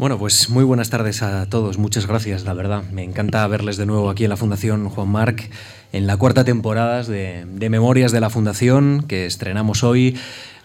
[0.00, 1.76] Bueno, pues muy buenas tardes a todos.
[1.76, 2.84] Muchas gracias, la verdad.
[2.90, 5.50] Me encanta verles de nuevo aquí en la Fundación Juan Marc,
[5.92, 10.16] en la cuarta temporada de, Memorias de la Fundación que estrenamos hoy.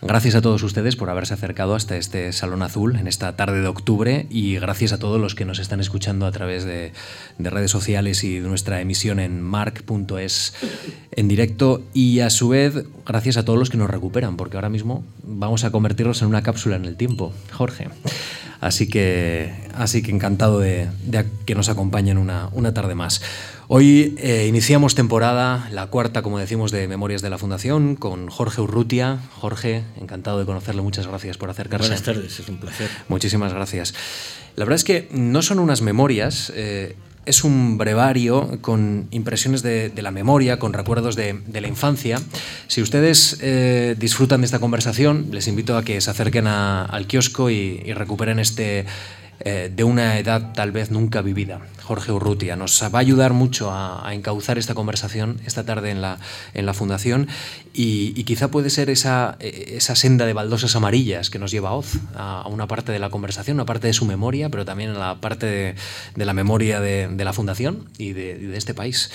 [0.01, 3.67] Gracias a todos ustedes por haberse acercado hasta este Salón Azul en esta tarde de
[3.67, 6.91] octubre y gracias a todos los que nos están escuchando a través de,
[7.39, 10.53] de redes sociales y de nuestra emisión en marc.es
[11.11, 14.69] en directo y a su vez gracias a todos los que nos recuperan porque ahora
[14.69, 17.33] mismo vamos a convertirnos en una cápsula en el tiempo.
[17.51, 17.87] Jorge.
[18.61, 23.21] Así que, así que encantado de, de que nos acompañen una, una tarde más.
[23.67, 28.61] Hoy eh, iniciamos temporada, la cuarta, como decimos, de Memorias de la Fundación, con Jorge
[28.61, 29.17] Urrutia.
[29.39, 31.87] Jorge, encantado de conocerle, muchas gracias por acercarse.
[31.87, 32.87] Buenas tardes, es un placer.
[33.07, 33.95] Muchísimas gracias.
[34.55, 39.89] La verdad es que no son unas memorias, eh, es un brevario con impresiones de,
[39.89, 42.21] de la memoria, con recuerdos de, de la infancia.
[42.67, 47.07] Si ustedes eh, disfrutan de esta conversación, les invito a que se acerquen a, al
[47.07, 48.85] kiosco y, y recuperen este
[49.39, 51.61] eh, de una edad tal vez nunca vivida.
[51.83, 56.17] Jorge Urrutia nos va a ayudar mucho a, encauzar esta conversación esta tarde en la,
[56.53, 57.27] en la Fundación
[57.73, 61.93] y, quizá puede ser esa, esa senda de baldosas amarillas que nos lleva a Oz
[62.15, 65.15] a, una parte de la conversación, una parte de su memoria, pero también a la
[65.21, 65.75] parte
[66.15, 69.11] de, la memoria de, la Fundación y de, de este país.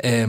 [0.00, 0.26] Eh,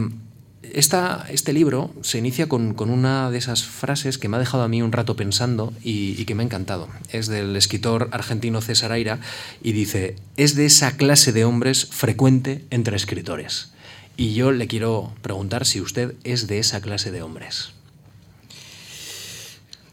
[0.64, 4.64] esta, este libro se inicia con, con, una de esas frases que me ha dejado
[4.64, 6.88] a mí un rato pensando y, y, que me ha encantado.
[7.10, 9.20] Es del escritor argentino César Aira
[9.62, 13.72] y dice, es de esa clase de hombres frecuente entre escritores.
[14.18, 17.70] Y yo le quiero preguntar si usted es de esa clase de hombres.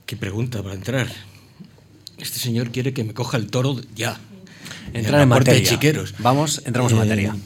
[0.06, 1.08] ¿Qué pregunta para entrar?
[2.19, 4.19] Este señor quiere que me coja el toro ya.
[4.92, 5.60] Entrar en, en materia.
[5.60, 6.14] De chiqueros.
[6.19, 7.36] Vamos, entramos eh, en materia.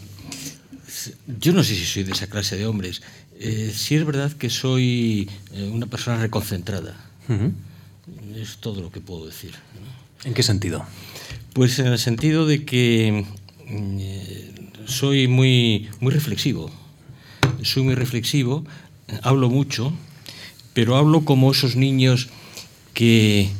[1.41, 3.03] Yo no sé si soy de esa clase de hombres.
[3.39, 6.95] Eh, sí es verdad que soy eh, una persona reconcentrada.
[7.28, 7.53] Uh -huh.
[8.36, 9.53] Es todo lo que puedo decir.
[9.53, 10.28] ¿no?
[10.28, 10.84] ¿En qué sentido?
[11.53, 13.25] Pues en el sentido de que
[13.69, 14.53] eh,
[14.86, 16.70] soy muy, muy reflexivo.
[17.62, 18.64] Soy muy reflexivo,
[19.23, 19.92] hablo mucho,
[20.74, 22.29] pero hablo como esos niños
[22.95, 23.51] que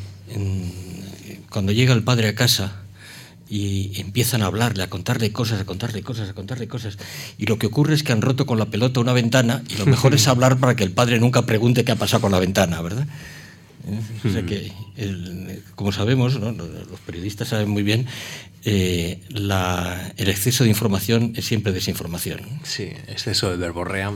[1.50, 2.81] cuando llega el padre a casa
[3.54, 6.96] y empiezan a hablarle, a contarle cosas, a contarle cosas, a contarle cosas.
[7.36, 9.84] Y lo que ocurre es que han roto con la pelota una ventana y lo
[9.84, 12.80] mejor es hablar para que el padre nunca pregunte qué ha pasado con la ventana,
[12.80, 13.06] ¿verdad?
[13.87, 14.28] ¿Eh?
[14.28, 16.53] O sea que, el, como sabemos, ¿no?
[16.53, 18.06] los periodistas saben muy bien,
[18.65, 22.41] eh, la, el exceso de información es siempre desinformación.
[22.62, 24.12] Sí, exceso de verborrea.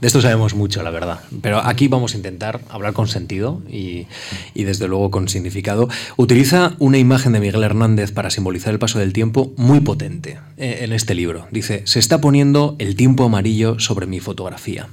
[0.00, 1.20] De esto sabemos mucho, la verdad.
[1.42, 4.06] Pero aquí vamos a intentar hablar con sentido y,
[4.54, 5.88] y, desde luego con significado.
[6.16, 10.78] Utiliza una imagen de Miguel Hernández para simbolizar el paso del tiempo muy potente eh,
[10.80, 11.46] en este libro.
[11.50, 14.88] Dice, se está poniendo el tiempo amarillo sobre mi fotografía.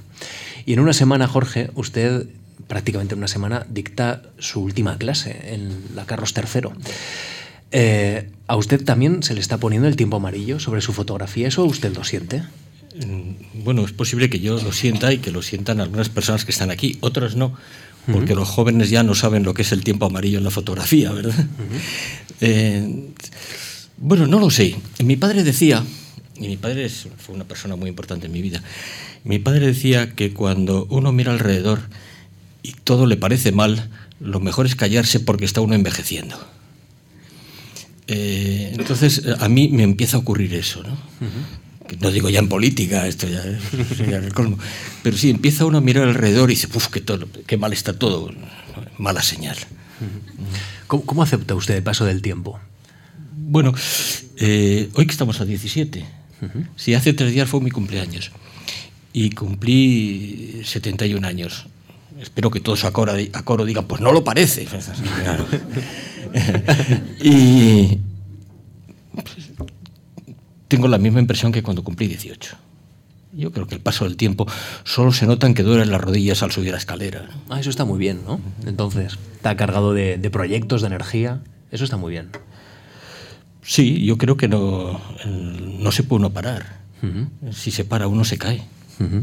[0.66, 2.26] Y en una semana, Jorge, usted
[2.66, 6.70] prácticamente una semana, dicta su última clase en la Carlos III.
[7.72, 11.48] Eh, ¿A usted también se le está poniendo el tiempo amarillo sobre su fotografía?
[11.48, 12.42] ¿Eso usted lo siente?
[12.94, 16.52] Mm, bueno, es posible que yo lo sienta y que lo sientan algunas personas que
[16.52, 17.54] están aquí, otras no,
[18.06, 18.40] porque uh -huh.
[18.40, 21.34] los jóvenes ya no saben lo que es el tiempo amarillo en la fotografía, ¿verdad?
[21.38, 21.80] Uh -huh.
[22.40, 23.10] eh,
[23.96, 24.76] bueno, no lo sé.
[25.02, 25.82] Mi padre decía,
[26.36, 28.62] y mi padre es, fue una persona muy importante en mi vida,
[29.24, 31.80] mi padre decía que cuando uno mira alrededor,
[32.64, 36.42] y todo le parece mal, lo mejor es callarse porque está uno envejeciendo.
[38.08, 40.92] Eh, entonces, a mí me empieza a ocurrir eso, ¿no?
[40.92, 42.00] Uh -huh.
[42.00, 43.42] No digo ya en política, esto ya
[44.16, 44.58] el colmo,
[45.02, 47.04] pero sí, empieza uno a mirar alrededor y dice, ¡puf, qué,
[47.46, 48.32] qué mal está todo!
[48.96, 49.58] Mala señal.
[50.00, 50.86] Uh -huh.
[50.86, 52.58] ¿Cómo, ¿Cómo, acepta usted el paso del tiempo?
[53.36, 53.74] Bueno,
[54.38, 56.66] eh, hoy que estamos a 17, uh -huh.
[56.76, 58.30] sí, hace tres días fue mi cumpleaños
[59.12, 61.66] y cumplí 71 años
[62.24, 64.66] espero que todos a coro, a coro digan, pues no lo parece.
[65.22, 65.46] Claro.
[67.22, 67.98] y
[69.14, 69.50] pues,
[70.68, 72.56] tengo la misma impresión que cuando cumplí 18.
[73.34, 74.46] Yo creo que el paso del tiempo
[74.84, 77.28] solo se nota en que duelen las rodillas al subir la escalera.
[77.48, 78.40] Ah, eso está muy bien, ¿no?
[78.66, 81.40] Entonces, está cargado de, de proyectos, de energía.
[81.70, 82.30] Eso está muy bien.
[83.62, 86.80] Sí, yo creo que no, no se puede uno parar.
[87.02, 87.52] Uh -huh.
[87.52, 88.62] Si se para, uno se cae.
[89.00, 89.22] Uh -huh.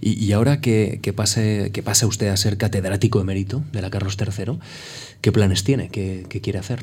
[0.00, 3.90] y, y, ahora que, que, pase, que pase usted a ser catedrático emérito de la
[3.90, 4.58] Carlos III,
[5.20, 5.88] ¿qué planes tiene?
[5.88, 6.80] ¿Qué, qué quiere hacer?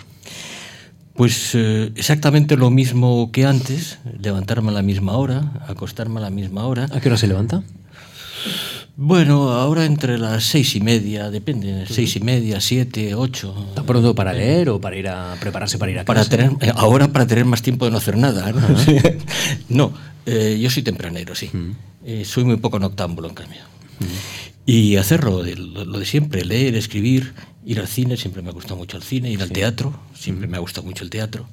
[1.18, 6.30] Pues eh, exactamente lo mismo que antes, levantarme a la misma hora, acostarme a la
[6.30, 6.86] misma hora.
[6.92, 7.64] ¿A qué hora se levanta?
[8.96, 13.56] Bueno, ahora entre las seis y media, depende, seis y media, siete, ocho.
[13.70, 16.30] ¿Está pronto para leer o para ir a prepararse para ir a para casa?
[16.30, 18.52] Tener, eh, ahora para tener más tiempo de no hacer nada.
[18.52, 18.62] No,
[19.70, 19.94] no
[20.28, 21.50] eh, yo soy tempranero, sí.
[21.54, 21.74] Uh -huh.
[22.08, 23.60] Eh, soy muy poco noctámbulo, en cambio.
[24.00, 24.08] Uh -huh.
[24.66, 27.34] Y hacer lo de, lo de, siempre, leer, escribir,
[27.66, 29.44] ir al cine, siempre me ha gustado mucho el cine, ir sí.
[29.44, 30.52] al teatro, siempre uh -huh.
[30.52, 31.48] me ha gustado mucho el teatro.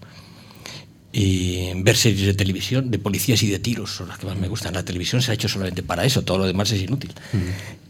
[1.17, 4.49] y ver series de televisión de policías y de tiros, son las que más me
[4.49, 4.75] gustan.
[4.75, 7.12] La televisión se ha hecho solamente para eso, todo lo demás es inútil.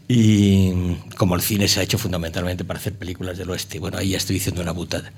[0.07, 0.71] Y
[1.17, 4.17] como el cine se ha hecho fundamentalmente para hacer películas del oeste, bueno, ahí ya
[4.17, 5.11] estoy diciendo una butada.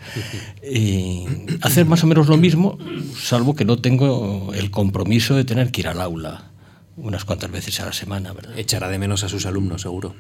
[0.64, 1.26] Y
[1.62, 2.78] hacer más o menos lo mismo,
[3.20, 6.52] salvo que no tengo el compromiso de tener que ir al aula
[6.98, 8.58] unas cuantas veces a la semana, ¿verdad?
[8.58, 10.16] Echará de menos a sus alumnos, seguro.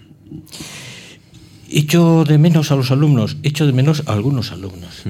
[1.69, 5.03] Echo de menos a los alumnos, echo de menos a algunos alumnos.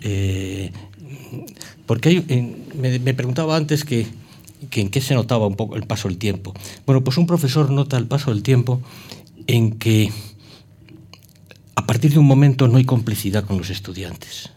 [0.00, 0.72] eh,
[1.86, 4.06] porque hay, me, me, preguntaba antes que,
[4.70, 6.54] que, en qué se notaba un poco el paso del tiempo.
[6.86, 8.80] Bueno, pues un profesor nota el paso del tiempo
[9.46, 10.10] en que
[11.74, 14.50] a partir de un momento no hay complicidad con los estudiantes.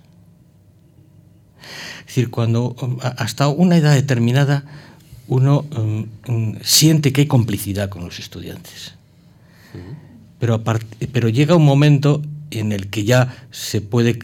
[2.01, 2.75] Es decir, cuando
[3.17, 4.65] hasta una edad determinada
[5.27, 8.95] uno um, siente que hay complicidad con los estudiantes.
[10.39, 10.61] Pero,
[11.11, 12.21] pero llega un momento
[12.51, 14.19] en el que ya se puede,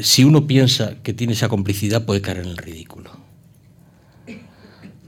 [0.00, 3.10] si uno piensa que tiene esa complicidad, puede caer en el ridículo.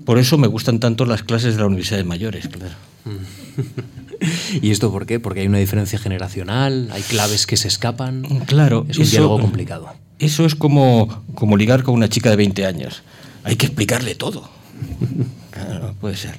[0.04, 2.74] Por eso me gustan tanto las clases de la Universidad de Mayores, claro.
[4.62, 5.20] ¿Y esto por qué?
[5.20, 8.22] Porque hay una diferencia generacional, hay claves que se escapan.
[8.46, 8.86] Claro.
[8.88, 9.94] Es un eso, diálogo complicado.
[10.18, 13.02] Eso es como, como ligar con una chica de 20 años.
[13.44, 14.57] Hay que explicarle todo.
[15.50, 16.38] Claro, puede ser.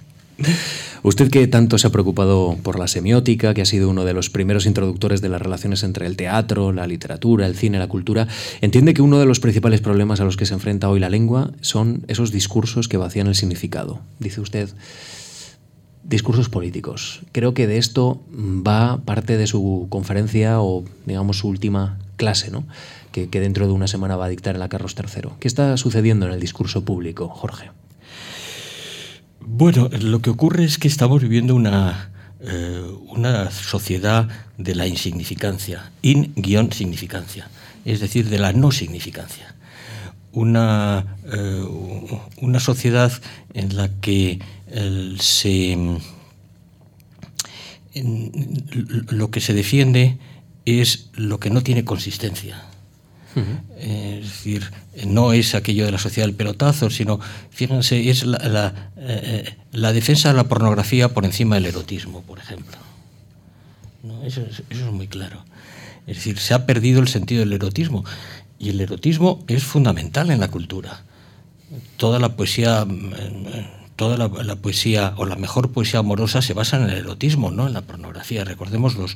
[1.03, 4.29] Usted que tanto se ha preocupado por la semiótica, que ha sido uno de los
[4.29, 8.27] primeros introductores de las relaciones entre el teatro, la literatura, el cine, la cultura,
[8.61, 11.51] entiende que uno de los principales problemas a los que se enfrenta hoy la lengua
[11.61, 14.01] son esos discursos que vacían el significado.
[14.19, 14.69] Dice usted,
[16.03, 17.21] discursos políticos.
[17.31, 22.65] Creo que de esto va parte de su conferencia o, digamos, su última clase, ¿no?
[23.11, 25.31] que, que dentro de una semana va a dictar en la Carlos III.
[25.39, 27.71] ¿Qué está sucediendo en el discurso público, Jorge?
[29.41, 34.27] Bueno, lo que ocurre es que estamos viviendo una, eh, una sociedad
[34.57, 37.49] de la insignificancia, in-significancia,
[37.85, 39.55] es decir, de la no significancia.
[40.31, 41.65] Una, eh,
[42.41, 43.11] una sociedad
[43.53, 44.39] en la que
[45.19, 45.77] se,
[47.95, 50.17] lo que se defiende
[50.65, 52.68] es lo que no tiene consistencia.
[53.35, 53.69] -huh.
[53.77, 54.71] Es decir,
[55.05, 59.93] no es aquello de la sociedad del pelotazo, sino, fíjense, es la, la, eh, la
[59.93, 62.77] defensa de la pornografía por encima del erotismo, por ejemplo.
[64.03, 64.23] ¿No?
[64.23, 65.43] Eso, es, muy claro.
[66.07, 68.03] Es decir, se ha perdido el sentido del erotismo.
[68.57, 71.03] Y el erotismo es fundamental en la cultura.
[71.97, 72.85] Toda la poesía,
[73.95, 77.67] toda la, la, poesía o la mejor poesía amorosa se basa en el erotismo, no
[77.67, 78.43] en la pornografía.
[78.43, 79.15] Recordemos los,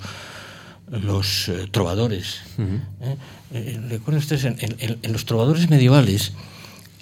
[0.90, 2.42] los eh, trovadores.
[2.58, 2.80] Uh -huh.
[3.02, 3.18] ¿eh?
[3.54, 6.34] Eh, recuerden ustedes, en, en, en, los trovadores medievales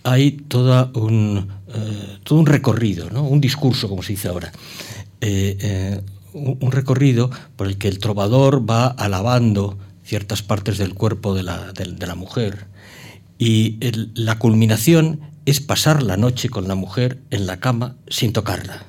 [0.04, 1.48] hay toda un,
[2.24, 3.24] todo un recorrido, ¿no?
[3.24, 4.52] un discurso, como se dice ahora.
[6.34, 11.44] Un, un, recorrido por el que el trovador va alabando ciertas partes del cuerpo de
[11.44, 12.66] la, de, de la mujer.
[13.38, 18.34] Y el, la culminación es pasar la noche con la mujer en la cama sin
[18.34, 18.86] tocarla.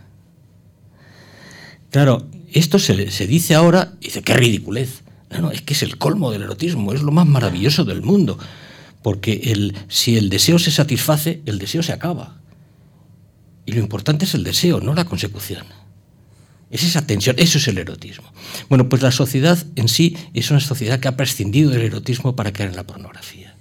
[1.91, 5.03] Claro, esto se, se dice ahora y dice, qué ridiculez.
[5.31, 8.39] No, no, es que es el colmo del erotismo, es lo más maravilloso del mundo.
[9.03, 12.37] Porque el, si el deseo se satisface, el deseo se acaba.
[13.67, 15.65] Y lo importante es el deseo, no la consecución.
[16.71, 18.33] Es esa tensión, eso es el erotismo.
[18.69, 22.53] Bueno, pues la sociedad en sí es una sociedad que ha prescindido del erotismo para
[22.53, 23.55] caer en la pornografía.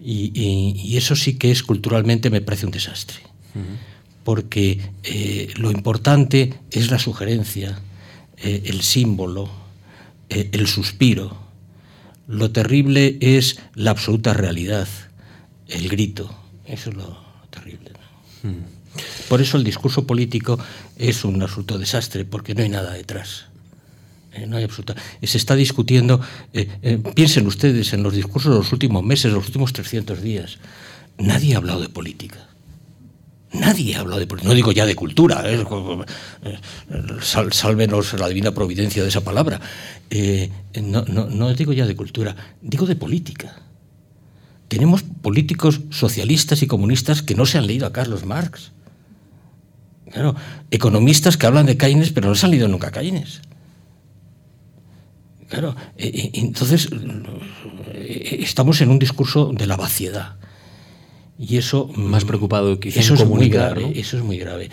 [0.00, 3.18] Y, y, y eso sí que es culturalmente, me parece un desastre.
[3.54, 3.62] Uh -huh.
[4.24, 7.78] Porque eh, lo importante es la sugerencia,
[8.36, 9.50] eh, el símbolo,
[10.28, 11.36] eh, el suspiro.
[12.26, 14.88] Lo terrible es la absoluta realidad,
[15.68, 16.34] el grito.
[16.64, 17.18] Eso es lo
[17.50, 17.90] terrible.
[18.42, 18.50] ¿no?
[18.50, 18.74] Mm.
[19.28, 20.58] Por eso el discurso político
[20.96, 23.46] es un absoluto desastre, porque no hay nada detrás.
[24.32, 24.94] Eh, no hay absoluta.
[25.22, 26.20] Se está discutiendo,
[26.52, 30.22] eh, eh, piensen ustedes en los discursos de los últimos meses, de los últimos 300
[30.22, 30.58] días.
[31.18, 32.48] Nadie ha hablado de política.
[33.54, 34.48] Nadie ha hablado de política.
[34.48, 35.64] No digo ya de cultura, ¿eh?
[37.20, 39.60] Sálvenos la divina providencia de esa palabra.
[40.10, 40.50] Eh,
[40.82, 43.56] no, no, no digo ya de cultura, digo de política.
[44.66, 48.72] Tenemos políticos socialistas y comunistas que no se han leído a Carlos Marx.
[50.10, 50.34] Claro,
[50.70, 53.40] economistas que hablan de Keynes, pero no se han leído nunca a Keynes.
[55.48, 56.88] Claro, eh, entonces
[57.92, 60.36] eh, estamos en un discurso de la vaciedad.
[61.36, 63.88] Y eso más preocupado que eso es muy grave, ¿no?
[63.88, 64.70] eso es muy grave.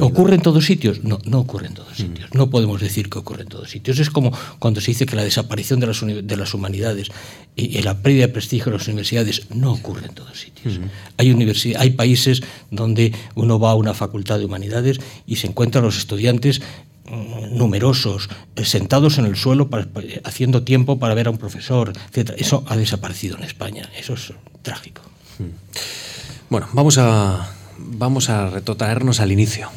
[0.00, 1.04] ¿Ocurre en todos sitios?
[1.04, 2.30] No, no ocurre en todos sitios.
[2.32, 2.36] Mm.
[2.36, 4.00] No podemos decir que ocurre en todos sitios.
[4.00, 7.12] Es como cuando se dice que la desaparición de las, de las humanidades
[7.54, 10.80] y, la pérdida de prestigio de las universidades no ocurre en todos sitios.
[10.80, 10.84] Mm.
[11.16, 14.98] Hay, universidad, hay países donde uno va a una facultad de humanidades
[15.28, 16.60] y se encuentran los estudiantes
[17.04, 19.86] mm, numerosos, eh, sentados en el suelo para,
[20.24, 22.32] haciendo tiempo para ver a un profesor, etc.
[22.36, 23.88] Eso ha desaparecido en España.
[23.96, 25.02] Eso es trágico.
[25.40, 26.50] Mm.
[26.50, 29.68] Bueno, vamos a, vamos a retrotraernos al inicio.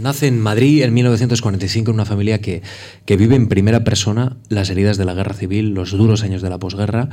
[0.00, 2.62] Nace en Madrid en 1945 en una familia que,
[3.04, 6.50] que, vive en primera persona las heridas de la guerra civil, los duros años de
[6.50, 7.08] la posguerra.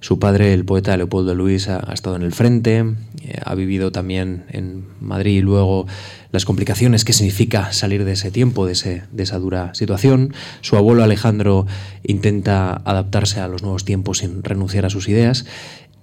[0.00, 2.84] Su padre, el poeta Leopoldo Luis, ha, ha estado en el frente,
[3.22, 5.86] eh, ha vivido también en Madrid y luego
[6.30, 10.34] las complicaciones que significa salir de ese tiempo, de, ese, de esa dura situación.
[10.60, 11.66] Su abuelo Alejandro
[12.04, 15.46] intenta adaptarse a los nuevos tiempos sin renunciar a sus ideas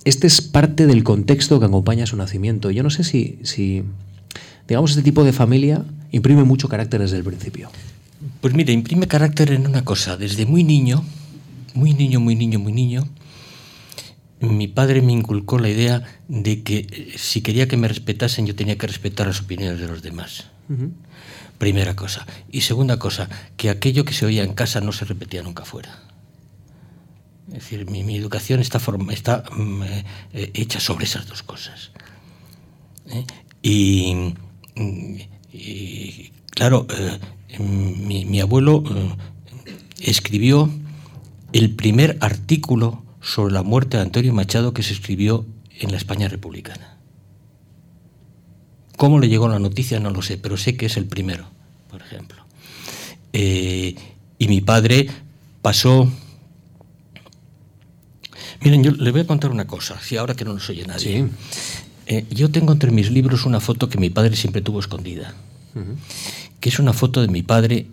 [0.05, 2.71] este es parte del contexto que acompaña su nacimiento.
[2.71, 3.83] Yo no sé si, si,
[4.67, 7.69] digamos, este tipo de familia imprime mucho carácter desde el principio.
[8.39, 10.15] Pues mire, imprime carácter en una cosa.
[10.15, 11.03] Desde muy niño,
[11.74, 13.09] muy niño, muy niño, muy niño,
[14.39, 18.77] mi padre me inculcó la idea de que si quería que me respetasen, yo tenía
[18.77, 20.45] que respetar las opiniones de los demás.
[20.69, 20.91] Uh -huh.
[21.57, 22.27] Primera cosa.
[22.51, 26.04] Y segunda cosa, que aquello que se oía en casa no se repetía nunca fuera.
[27.48, 29.84] Es decir, mi, mi educación está, forma, está mm,
[30.34, 31.92] eh, hecha sobre esas dos cosas.
[33.08, 33.25] ¿eh?
[33.62, 34.34] Y,
[36.52, 37.20] claro, eh,
[37.60, 38.84] mi, mi, abuelo
[40.00, 40.70] escribió
[41.54, 45.46] el primer artículo sobre la muerte de Antonio Machado que se escribió
[45.80, 46.98] en la España republicana.
[48.98, 50.00] ¿Cómo le llegó la noticia?
[50.00, 51.48] No lo sé, pero sé que es el primero,
[51.90, 52.44] por ejemplo.
[53.34, 55.10] Y mi padre
[55.62, 56.10] pasó
[58.65, 61.24] Miren, yo le voy a contar una cosa, si ahora que no nos oye nadie.
[61.24, 61.29] Sí.
[62.07, 65.36] Eh, yo tengo entre mis libros una foto que mi padre siempre tuvo escondida,
[65.75, 65.95] uh -huh.
[66.60, 67.86] que es una foto de mi padre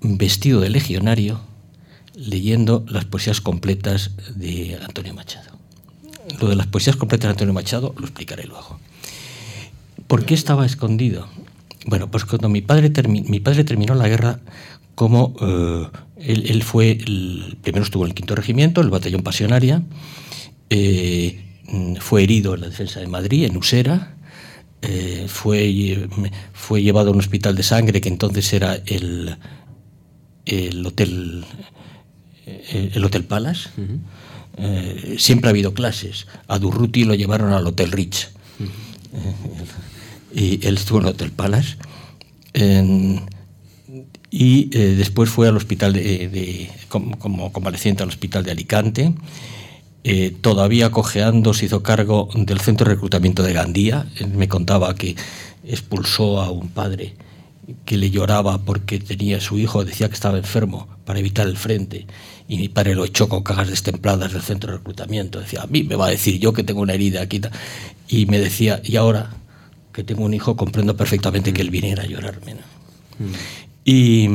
[0.00, 1.40] vestido de legionario
[2.16, 5.52] leyendo las poesías completas de Antonio Machado.
[6.40, 8.80] Lo de las poesías completas de Antonio Machado lo explicaré luego.
[10.08, 11.28] ¿Por qué estaba escondido?
[11.86, 14.40] Bueno, pues cuando mi padre, mi padre terminó la guerra
[15.00, 15.88] como eh,
[16.18, 19.82] él, él, fue, el, primero estuvo en el quinto regimiento, el batallón pasionaria,
[20.68, 21.42] eh,
[22.00, 24.14] fue herido en la defensa de Madrid, en Usera,
[24.82, 26.06] eh, fue,
[26.52, 29.38] fue llevado a un hospital de sangre que entonces era el,
[30.44, 31.46] el hotel
[32.44, 33.70] el Hotel Palace.
[33.78, 33.98] Uh -huh.
[34.58, 36.26] eh, siempre ha habido clases.
[36.46, 38.28] A Durruti lo llevaron al Hotel Rich.
[38.58, 40.42] Uh -huh.
[40.42, 41.76] y él estuvo en el Hotel Palace.
[42.52, 43.22] En,
[44.30, 49.12] y eh, después fue al hospital de, como, como, convaleciente al hospital de Alicante.
[50.02, 54.06] Eh, todavía cojeando se hizo cargo del centro de reclutamiento de Gandía.
[54.16, 55.16] Él me contaba que
[55.64, 57.14] expulsó a un padre
[57.84, 62.06] que le lloraba porque tenía su hijo, decía que estaba enfermo para evitar el frente.
[62.48, 65.40] Y mi padre lo echó con cajas destempladas del centro de reclutamiento.
[65.40, 67.40] Decía, a mí me va a decir yo que tengo una herida aquí.
[68.08, 69.30] Y me decía, y ahora
[69.92, 72.54] que tengo un hijo, comprendo perfectamente que él viniera a llorarme.
[72.54, 72.60] ¿no?
[73.18, 73.32] Mm.
[73.84, 74.28] Y,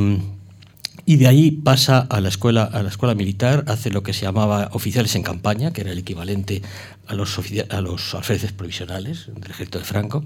[1.06, 4.26] y, de ahí pasa a la, escuela, a la escuela militar, hace lo que se
[4.26, 6.62] llamaba oficiales en campaña, que era el equivalente
[7.08, 10.24] a los, a los alféreces provisionales del ejército de Franco,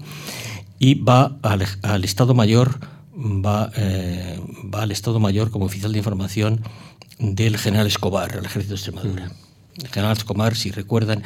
[0.78, 2.80] y va al, al Estado Mayor,
[3.14, 4.40] va, eh,
[4.74, 6.62] va al Estado Mayor como oficial de información
[7.18, 9.30] del general Escobar, el ejército de Extremadura.
[9.76, 11.22] El general Escobar, si recuerdan,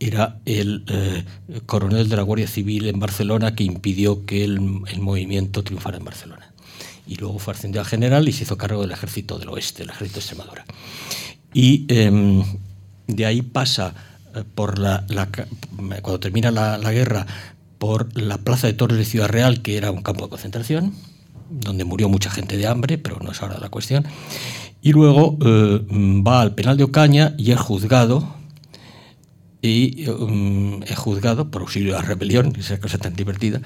[0.00, 1.24] era el eh,
[1.66, 6.04] coronel de la Guardia Civil en Barcelona que impidió que el, el movimiento triunfara en
[6.04, 6.55] Barcelona
[7.06, 9.90] y luego fue ascendido a general y se hizo cargo del ejército del oeste, el
[9.90, 10.64] ejército de Extremadura.
[11.54, 12.44] Y eh,
[13.06, 13.94] de ahí pasa
[14.34, 15.28] eh, por la, la,
[16.02, 17.26] cuando termina la, la, guerra,
[17.78, 20.92] por la plaza de Torres de Ciudad Real, que era un campo de concentración,
[21.50, 24.04] donde murió mucha gente de hambre, pero no es ahora la cuestión.
[24.82, 25.86] Y luego eh,
[26.26, 28.36] va al penal de Ocaña y es juzgado
[29.62, 33.60] y um, es juzgado por auxilio de la rebelión, esa cosa tan divertida.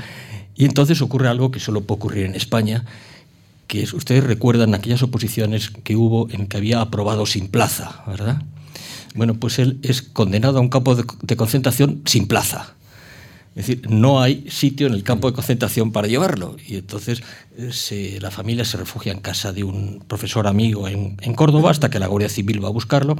[0.54, 2.84] Y entonces ocurre algo que solo puede ocurrir en España,
[3.70, 8.42] que ustedes recuerdan aquellas oposiciones que hubo en que había aprobado sin plaza, ¿verdad?
[9.14, 12.74] Bueno, pues él es condenado a un campo de, de concentración sin plaza.
[13.54, 16.56] Es decir, no hay sitio en el campo de concentración para llevarlo.
[16.66, 17.22] Y entonces
[17.58, 21.70] eh, se, la familia se refugia en casa de un profesor amigo en, en Córdoba
[21.70, 23.14] hasta que la Guardia Civil va a buscarlo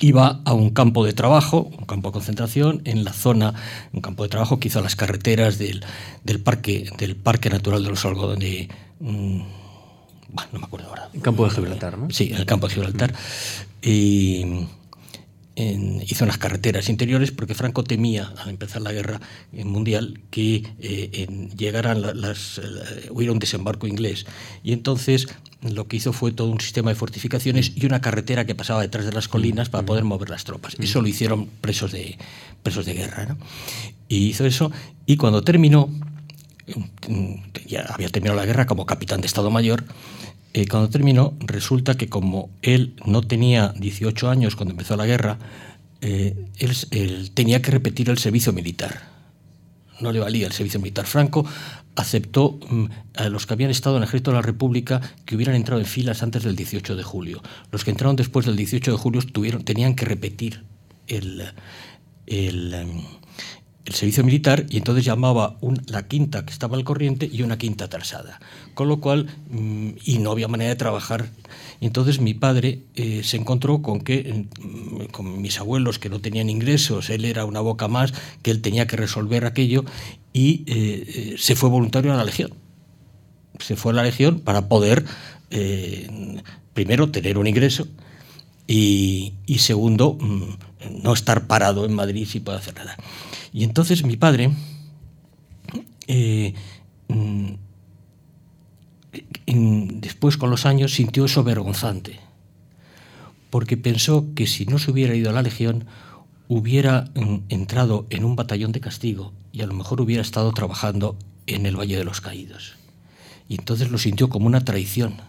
[0.00, 3.52] y va a un campo de trabajo, un campo de concentración, en la zona,
[3.92, 5.84] un campo de trabajo que hizo las carreteras del,
[6.24, 8.68] del, parque, del Parque Natural de los Algodones.
[9.02, 9.42] Mmm,
[10.32, 11.10] bueno, no me acuerdo ahora.
[11.12, 12.10] El campo de Gibraltar, ¿no?
[12.10, 13.12] Sí, el campo de Gibraltar.
[13.12, 13.16] Mm.
[13.82, 14.66] Y
[15.56, 19.20] en, hizo las carreteras interiores porque Franco temía, al empezar la guerra
[19.52, 22.60] mundial, que eh, en, llegaran las, las,
[23.10, 24.24] hubiera un desembarco inglés.
[24.62, 25.26] Y entonces
[25.60, 29.04] lo que hizo fue todo un sistema de fortificaciones y una carretera que pasaba detrás
[29.04, 30.76] de las colinas para poder mover las tropas.
[30.78, 32.16] Eso lo hicieron presos de,
[32.62, 33.26] presos de guerra.
[33.26, 33.36] ¿no?
[34.08, 34.72] Y hizo eso,
[35.06, 35.90] y cuando terminó,
[37.66, 39.84] ya había terminado la guerra como capitán de Estado Mayor,
[40.54, 45.38] eh, cuando terminó, resulta que como él no tenía 18 años cuando empezó la guerra,
[46.02, 49.10] eh, él, tenía que repetir el servicio militar.
[50.00, 51.06] no le valía el servicio militar.
[51.06, 51.46] Franco
[51.94, 55.54] aceptó mm, a los que habían estado en el ejército de la República que hubieran
[55.54, 57.40] entrado en filas antes del 18 de julio.
[57.70, 60.64] Los que entraron después del 18 de julio tuvieron, tenían que repetir
[61.06, 61.44] el,
[62.26, 63.02] el, em,
[63.84, 67.86] el servicio militar y entonces llamaba la quinta que estaba al corriente y una quinta
[67.86, 68.40] atrasada.
[68.74, 71.30] Con lo cual, mm, y no había manera de trabajar.
[71.80, 76.48] Entonces mi padre eh, se encontró con que, mm, con mis abuelos que no tenían
[76.48, 79.84] ingresos, él era una boca más, que él tenía que resolver aquello
[80.32, 82.54] y eh, eh, se fue voluntario a la Legión.
[83.58, 85.04] Se fue a la Legión para poder,
[86.72, 87.86] primero, tener un ingreso
[88.74, 92.96] y, segundo, mm, no estar parado en Madrid sin poder hacer nada.
[93.52, 94.50] Y entonces mi padre
[96.06, 96.54] eh,
[97.08, 97.52] mm,
[100.00, 102.18] después con los años sintió eso vergonzante,
[103.50, 105.84] porque pensó que si no se hubiera ido a la Legión,
[106.48, 111.16] hubiera mm, entrado en un batallón de castigo y a lo mejor hubiera estado trabajando
[111.46, 112.76] en el Valle de los Caídos.
[113.48, 115.20] Y entonces lo sintió como una traición.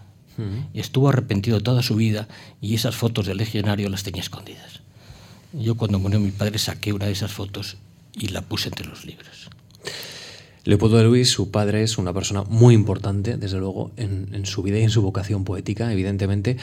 [0.74, 2.28] Estuvo arrepentido toda su vida
[2.62, 4.82] y esas fotos del legionario las tenía escondidas.
[5.54, 7.78] Yo cuando murió mi padre saqué una de esas fotos
[8.16, 9.50] y la puse entre los libros.
[10.66, 14.80] Leopoldo de Luis, su padre, es una persona muy importante, desde luego, en, su vida
[14.80, 16.56] y en su vocación poética, evidentemente,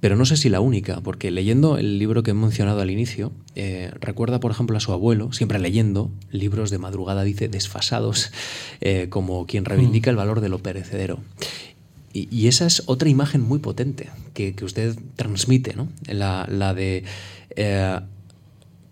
[0.00, 3.32] pero no sé si la única, porque leyendo el libro que he mencionado al inicio,
[3.54, 8.30] eh, recuerda, por ejemplo, a su abuelo, siempre leyendo libros de madrugada, dice, desfasados,
[8.82, 11.18] eh, como quien reivindica el valor de lo perecedero.
[12.12, 15.88] Y, esa es otra imagen muy potente que, usted transmite, ¿no?
[16.06, 17.04] La, de...
[17.50, 18.00] Eh,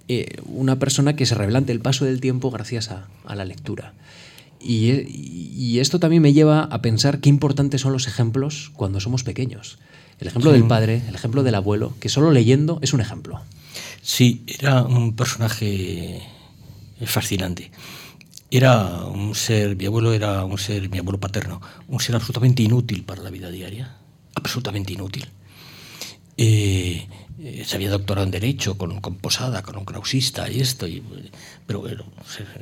[0.09, 3.95] eh, una persona que se revela ante el paso del tiempo gracias a, la lectura.
[4.61, 9.79] Y, esto también me lleva a pensar qué importantes son los ejemplos cuando somos pequeños.
[10.21, 13.41] El ejemplo del padre, el ejemplo del abuelo, que solo leyendo es un ejemplo.
[14.01, 16.23] Sí, era un personaje
[17.05, 17.71] fascinante.
[18.51, 23.03] Era un ser, mi abuelo era un ser, mi abuelo paterno, un ser absolutamente inútil
[23.05, 23.97] para la vida diaria,
[24.35, 25.29] absolutamente inútil.
[26.37, 30.87] Eh, eh, se había doctorado en Derecho con, con, Posada, con un krausista y esto,
[30.87, 31.03] y,
[31.67, 32.05] pero bueno,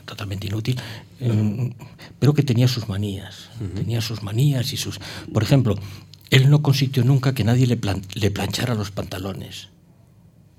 [0.07, 0.81] totalmente inútil,
[1.21, 1.73] eh,
[2.19, 5.01] pero que tenía sus manías, tenía sus manías y sus...
[5.33, 5.77] Por ejemplo,
[6.31, 7.79] él no consintió nunca que nadie le,
[8.15, 9.69] le planchara los pantalones.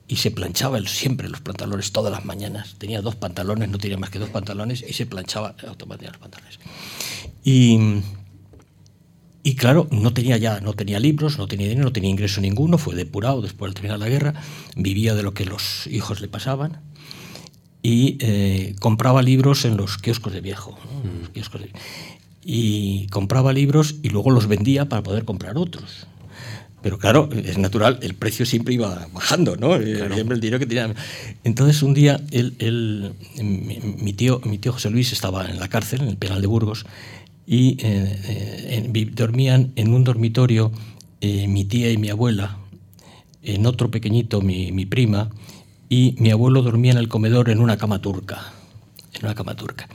[0.08, 2.76] Y se planchaba él siempre los pantalones todas las mañanas.
[2.78, 6.60] Tenía dos pantalones, no tenía más que dos pantalones, y se planchaba automáticamente los pantalones.
[7.44, 8.02] Y
[9.48, 12.80] y claro, no tenía ya, no tenía libros, no tenía dinero, no tenía ingreso ninguno,
[12.80, 14.34] fue depurado después de terminar la guerra,
[14.76, 16.82] vivía de lo que los hijos le pasaban
[17.84, 20.72] y eh, compraba libros en los kioscos de viejo.
[21.04, 21.40] Mm.
[22.44, 26.08] y compraba libros y luego los vendía para poder comprar otros.
[26.86, 29.76] Pero claro, es natural, el precio siempre iba bajando, ¿no?
[29.76, 30.94] Eh, siempre el dinero que tenía.
[31.44, 36.10] Entonces un día él, mi, tío, mi tío José Luis estaba en la cárcel, en
[36.10, 36.86] el penal de Burgos,
[37.48, 40.72] y eh, eh, dormían en un dormitorio
[41.22, 42.60] eh, mi tía y mi abuela,
[43.42, 45.32] en otro pequeñito mi, mi, prima,
[45.90, 48.54] y mi abuelo dormía en el comedor en una cama turca,
[49.12, 49.90] en una cama turca,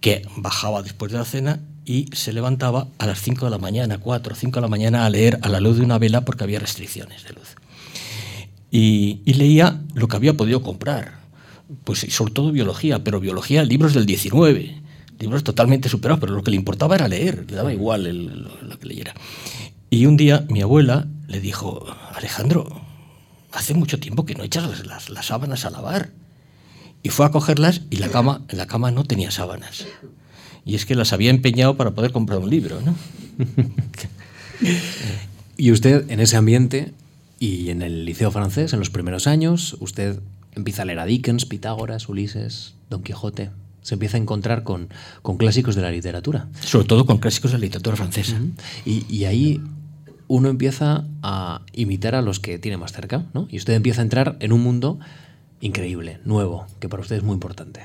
[0.00, 3.98] que bajaba después de la cena y se levantaba a las 5 de la mañana,
[3.98, 6.44] 4 o 5 de la mañana, a leer a la luz de una vela porque
[6.44, 7.56] había restricciones de luz.
[8.70, 11.18] Y, leía lo que había podido comprar,
[11.82, 14.76] pues sobre todo biología, pero biología, libros del 19
[15.18, 18.04] libros totalmente superados, pero lo que le importaba era leer, le daba igual
[18.62, 19.12] lo que leyera.
[19.90, 22.80] Y un día mi abuela le dijo, Alejandro,
[23.52, 26.10] hace mucho tiempo que no echas las, las, sábanas a lavar.
[27.02, 29.84] Y fue a cogerlas y la cama, la cama no tenía sábanas.
[30.64, 32.80] Y es que las había empeñado para poder comprar un libro.
[32.80, 32.94] ¿no?
[35.56, 36.92] y usted en ese ambiente
[37.38, 40.20] y en el liceo francés, en los primeros años, usted
[40.54, 43.50] empieza a leer a Dickens, Pitágoras, Ulises, Don Quijote
[43.82, 44.90] se empieza a encontrar con,
[45.22, 46.48] con, clásicos de la literatura.
[46.60, 48.36] Sobre todo con clásicos de la literatura francesa.
[48.84, 49.60] y, y, ahí
[50.28, 53.48] uno empieza a imitar a los que tiene más cerca, ¿no?
[53.50, 54.98] Y usted empieza a entrar en un mundo
[55.60, 57.80] increíble, nuevo, que para usted es muy importante.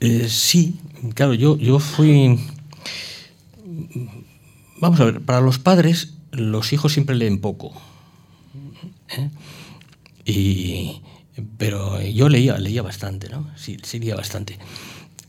[0.00, 0.78] Eh, sí,
[1.14, 2.38] claro, yo, yo fui...
[4.78, 7.72] Vamos a ver, para los padres los hijos siempre leen poco.
[9.08, 9.30] ¿eh?
[10.24, 11.02] Y,
[11.58, 13.48] pero yo leía, leía bastante, ¿no?
[13.56, 14.58] Sí, leía bastante.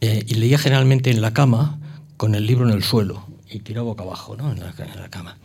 [0.01, 1.79] Eh, y leía generalmente en la cama,
[2.17, 4.51] con el libro en el suelo, y tiraba boca abajo, ¿no?
[4.51, 4.73] En la,
[5.09, 5.37] cama.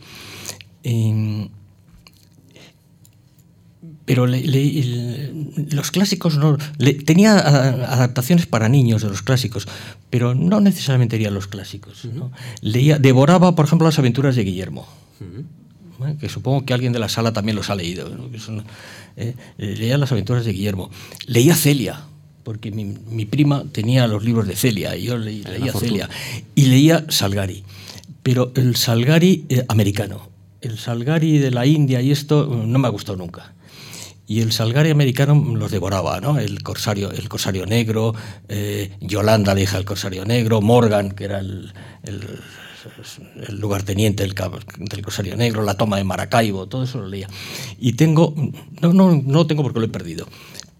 [4.05, 6.57] Pero los clásicos no.
[7.05, 9.67] tenía adaptaciones para niños de los clásicos,
[10.09, 12.05] pero no necesariamente leía los clásicos.
[12.05, 12.31] ¿no?
[12.61, 14.87] Leía, devoraba, por ejemplo, las aventuras de Guillermo
[16.19, 18.09] que supongo que alguien de la sala también los ha leído.
[18.09, 18.29] ¿no?
[19.15, 20.89] Eh, leía las aventuras de Guillermo.
[21.27, 22.01] Leía Celia.
[22.43, 26.09] porque mi, prima tenía los libros de Celia, y yo leía Celia,
[26.55, 27.63] y leía Salgari,
[28.21, 32.91] pero el Salgari eh, americano, el Salgari de la India y esto no me ha
[32.91, 33.53] gustado nunca.
[34.25, 36.39] Y el Salgari americano los devoraba, ¿no?
[36.39, 38.15] El corsario, el corsario negro,
[38.47, 42.39] eh, Yolanda, la hija del corsario negro, Morgan, que era el, el
[43.49, 47.27] lugarteniente del, del, Corsario Negro, la toma de Maracaibo, todo eso lo leía.
[47.79, 48.33] Y tengo,
[48.81, 50.27] no, no, no lo tengo porque lo he perdido,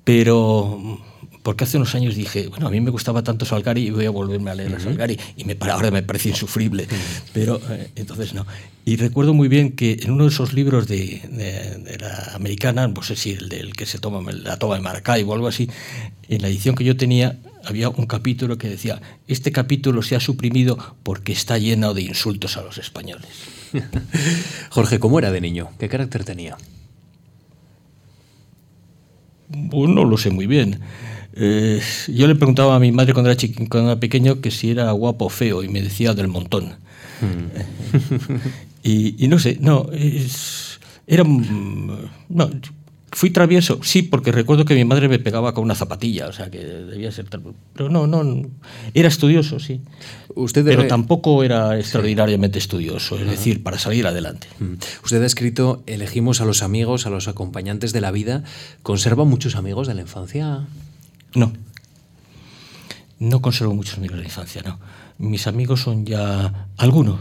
[0.03, 0.99] pero
[1.43, 4.09] porque hace unos años dije, bueno, a mí me gustaba tanto Salgari y voy a
[4.09, 6.87] volverme a leer a Salgari, y me, ahora me parece insufrible,
[7.33, 8.45] pero eh, entonces no.
[8.85, 13.01] Y recuerdo muy bien que en uno de esos libros de, de, la americana, no
[13.01, 15.69] sé si el del que se toma la toma de Maracaibo o algo así,
[16.27, 20.19] en la edición que yo tenía había un capítulo que decía, este capítulo se ha
[20.19, 23.29] suprimido porque está lleno de insultos a los españoles.
[24.69, 25.69] Jorge, ¿cómo era de niño?
[25.79, 26.57] ¿Qué carácter tenía?
[29.47, 30.81] Bueno, no lo sé muy bien.
[31.35, 34.91] Eh, yo le preguntaba a mi madre cuando era, cuando era pequeño que si era
[34.91, 36.75] guapo o feo y me decía del montón.
[38.83, 39.87] Y, no sé, no,
[41.07, 41.23] era...
[41.23, 42.49] No,
[43.13, 46.49] fui travieso, sí, porque recuerdo que mi madre me pegaba con una zapatilla, o sea
[46.49, 47.27] que debía ser...
[47.29, 48.49] Pero no, no,
[48.93, 49.81] era estudioso, sí.
[50.35, 54.47] Usted Pero tampoco era extraordinariamente estudioso, es decir, para salir adelante.
[54.59, 54.73] Hmm.
[55.03, 58.43] Usted ha escrito, elegimos a los amigos, a los acompañantes de la vida.
[58.81, 60.65] ¿Conserva muchos amigos de la infancia?
[61.35, 61.53] No.
[63.19, 64.79] No conservo muchos amigos de la infancia, no.
[65.19, 67.19] Mis amigos son ya algunos.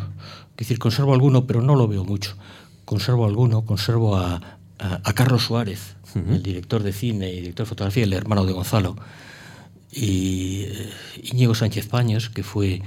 [0.53, 2.37] Es decir, conservo alguno, pero no lo veo mucho.
[2.85, 4.59] Conservo alguno, conservo a,
[5.15, 8.97] Carlos Suárez, el director de cine y director de fotografía, el hermano de Gonzalo,
[9.93, 10.91] y eh,
[11.23, 12.83] Íñigo Sánchez Paños, que fue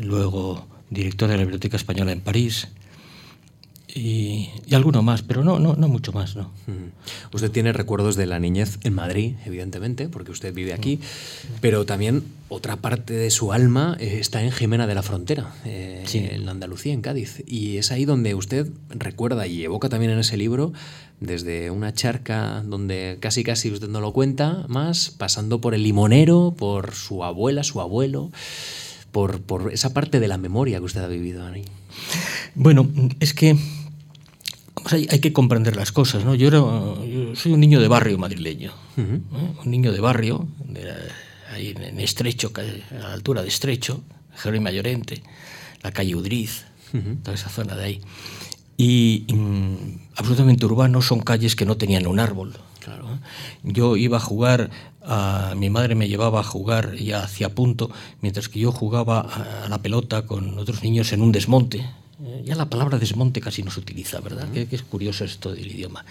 [0.00, 2.68] luego director de la Biblioteca Española en París,
[3.94, 6.36] y, alguno más, pero no, no, no mucho más.
[6.36, 6.50] ¿no?
[7.32, 11.00] Usted tiene recuerdos de la niñez en Madrid, evidentemente, porque usted vive aquí,
[11.60, 16.04] pero también otra parte de su alma eh, está en Jimena de la Frontera, eh,
[16.12, 17.42] en Andalucía, en Cádiz.
[17.46, 20.72] Y es ahí donde usted recuerda y evoca también en ese libro,
[21.20, 26.54] desde una charca donde casi casi usted no lo cuenta más, pasando por el limonero,
[26.56, 28.30] por su abuela, su abuelo,
[29.12, 31.64] por, por esa parte de la memoria que usted ha vivido ahí.
[32.54, 32.88] Bueno,
[33.20, 33.56] es que
[34.92, 36.24] hay, que comprender las cosas.
[36.24, 36.34] ¿no?
[36.34, 36.60] Yo, era,
[37.34, 40.46] soy un niño de barrio madrileño, un niño de barrio,
[41.52, 44.02] ahí en Estrecho, a la altura de Estrecho,
[44.36, 45.22] Jerónimo Mayorente,
[45.82, 46.64] la calle Udriz,
[47.22, 48.00] toda esa zona de ahí.
[48.76, 52.54] Y mm, absolutamente urbano son calles que no tenían un árbol.
[53.62, 54.70] Yo iba a jugar,
[55.02, 57.90] a, mi madre me llevaba a jugar ya hacia punto,
[58.22, 61.86] mientras que yo jugaba a la pelota con otros niños en un desmonte,
[62.24, 64.48] eh, ya la palabra desmonte casi no se utiliza, ¿verdad?
[64.52, 66.04] Que, es curioso esto del idioma.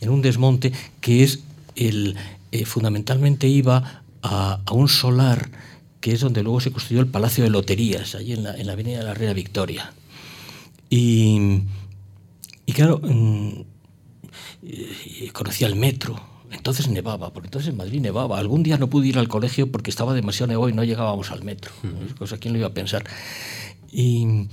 [0.00, 1.40] En un desmonte que es
[1.76, 2.16] el,
[2.52, 5.50] eh, fundamentalmente iba a, un solar
[6.00, 8.72] que es donde luego se construyó el Palacio de Loterías, allí en la, en la
[8.72, 9.92] Avenida de la Reina Victoria.
[10.90, 11.62] Y,
[12.66, 13.52] y claro, mm,
[15.32, 18.38] conocía el metro, entonces nevaba, porque entonces en Madrid nevaba.
[18.38, 21.44] Algún día no pude ir al colegio porque estaba demasiado nevado y no llegábamos al
[21.44, 21.72] metro.
[22.18, 23.04] Cosa, ¿quién lo iba a pensar?
[23.90, 24.48] Y,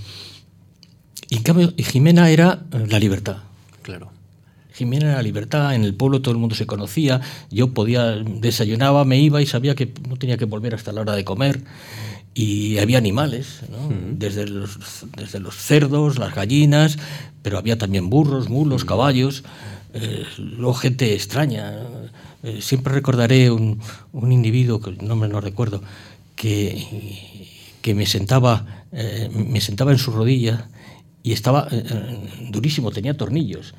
[1.29, 3.37] y en cambio, Jimena era eh, la libertad.
[3.83, 4.11] Claro.
[4.73, 9.05] Jimena era la libertad, en el pueblo todo el mundo se conocía, yo podía, desayunaba,
[9.05, 11.61] me iba y sabía que no tenía que volver hasta la hora de comer.
[12.33, 13.61] Y había animales,
[14.11, 14.77] desde, los,
[15.17, 16.97] desde los cerdos, las gallinas,
[17.41, 19.43] pero había también burros, mulos, caballos,
[19.93, 21.79] eh, luego gente extraña.
[22.43, 23.81] Eh, siempre recordaré un,
[24.13, 25.81] un, individuo, que no me lo recuerdo,
[26.35, 27.17] que,
[27.81, 28.85] que me, sentaba,
[29.33, 30.69] me sentaba en su rodilla
[31.23, 33.73] y estaba eh, eh, durísimo, tenía tornillos,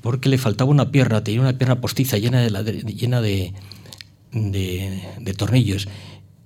[0.00, 3.52] porque le faltaba una pierna, tenía una pierna postiza llena de, llena de,
[4.32, 5.88] de, tornillos.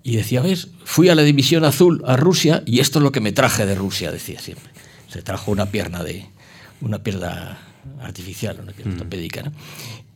[0.02, 3.20] Y decía, ves, fui a la División Azul, a Rusia, y esto es lo que
[3.20, 4.70] me traje de Rusia, decía siempre.
[5.08, 6.26] Se trajo una pierna de
[6.80, 7.58] una pierna
[8.00, 8.96] artificial, una pierna mm.
[8.96, 9.42] ortopédica.
[9.42, 9.52] ¿no?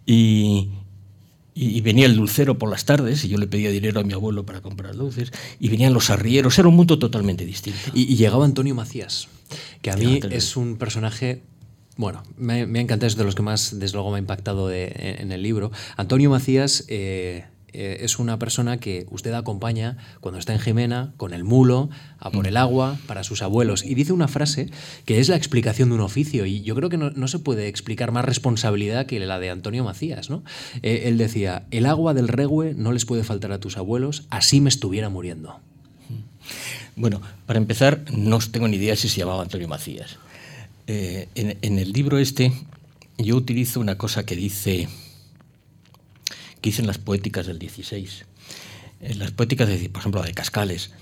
[0.07, 0.71] Y,
[1.55, 4.45] y, venía el dulcero por las tardes, y yo le pedía dinero a mi abuelo
[4.45, 7.81] para comprar dulces, y venían los arrieros, era un mundo totalmente distinto.
[7.95, 9.29] Y, y llegaba Antonio Macías
[9.83, 11.43] que a mí es un personaje
[11.97, 14.73] bueno, me, me, ha encantado, es de los que más, desde luego, me ha impactado
[14.73, 15.71] en, el libro.
[15.99, 21.33] Antonio Macías eh, eh, es una persona que usted acompaña cuando está en Jimena con
[21.33, 23.85] el mulo a por el agua para sus abuelos.
[23.85, 24.71] Y dice una frase
[25.05, 26.47] que es la explicación de un oficio.
[26.47, 30.31] Y yo creo que no, se puede explicar más responsabilidad que la de Antonio Macías.
[30.31, 30.45] ¿no?
[30.83, 34.61] Eh, él decía: El agua del regue no les puede faltar a tus abuelos, así
[34.61, 35.61] me estuviera muriendo.
[36.97, 40.19] Bueno, para empezar, no tengo ni idea si se llamaba Antonio Macías.
[40.87, 42.53] Eh, en, el libro este
[43.17, 44.89] yo utilizo una cosa que dice
[46.61, 48.25] que dicen las poéticas del 16,
[49.01, 50.93] En las poéticas, por ejemplo, la de Cascales,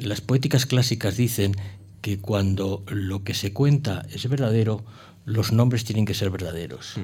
[0.00, 1.54] las poéticas clásicas dicen
[2.02, 4.84] que cuando lo que se cuenta es verdadero,
[5.24, 6.94] los nombres tienen que ser verdaderos.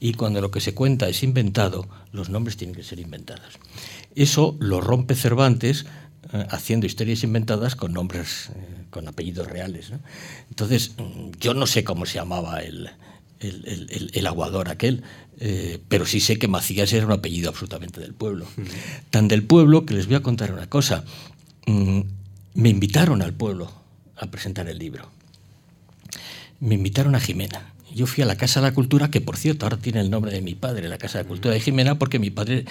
[0.00, 3.58] Y cuando lo que se cuenta es inventado, los nombres tienen que ser inventados.
[4.14, 5.86] Eso lo rompe Cervantes eh,
[6.50, 9.92] haciendo historias inventadas con nombres, eh, con apellidos reales.
[10.50, 12.90] Entonces, mm, yo no sé cómo se llamaba el,
[13.40, 15.02] el, aguador aquel,
[15.38, 18.46] eh, pero sí sé que Macías era un apellido absolutamente del pueblo.
[19.10, 21.04] Tan del pueblo que les voy a contar una cosa.
[21.66, 22.00] Mm,
[22.54, 23.72] me invitaron al pueblo
[24.16, 25.08] a presentar el libro.
[26.60, 27.72] Me invitaron a Jimena.
[27.98, 30.30] Yo fui a la Casa de la Cultura, que por cierto ahora tiene el nombre
[30.30, 32.64] de mi padre, la Casa de la Cultura de Jimena, porque mi padre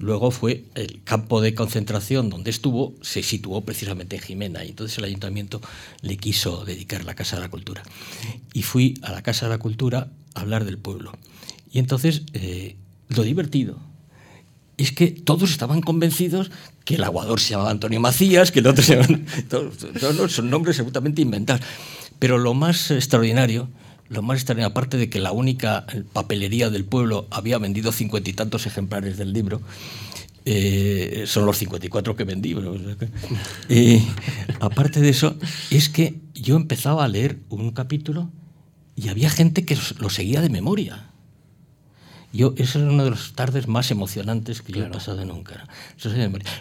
[0.00, 4.98] luego fue el campo de concentración donde estuvo, se situó precisamente en Jimena, y entonces
[4.98, 5.60] el ayuntamiento
[6.00, 7.84] le quiso dedicar la Casa de la Cultura.
[8.54, 11.12] Y fui a la Casa de la Cultura a hablar del pueblo.
[11.70, 12.74] Y entonces, eh,
[13.08, 13.78] lo divertido
[14.78, 16.50] es que todos estaban convencidos
[16.84, 19.20] que el aguador se llamaba Antonio Macías, que el otro se llamaba...
[19.48, 21.64] Todos, son nombres absolutamente inventados.
[22.18, 23.68] Pero lo más extraordinario
[24.12, 28.34] lo más extraño, aparte de que la única papelería del pueblo había vendido cincuenta y
[28.34, 29.62] tantos ejemplares del libro,
[30.44, 32.54] eh, son los 54 que vendí.
[33.68, 34.02] y
[34.60, 35.36] aparte de eso,
[35.70, 38.30] es que yo empezaba a leer un capítulo
[38.96, 41.11] y había gente que lo seguía de memoria.
[42.32, 45.68] Yo, esa es una de las tardes más emocionantes que yo he pasado nunca.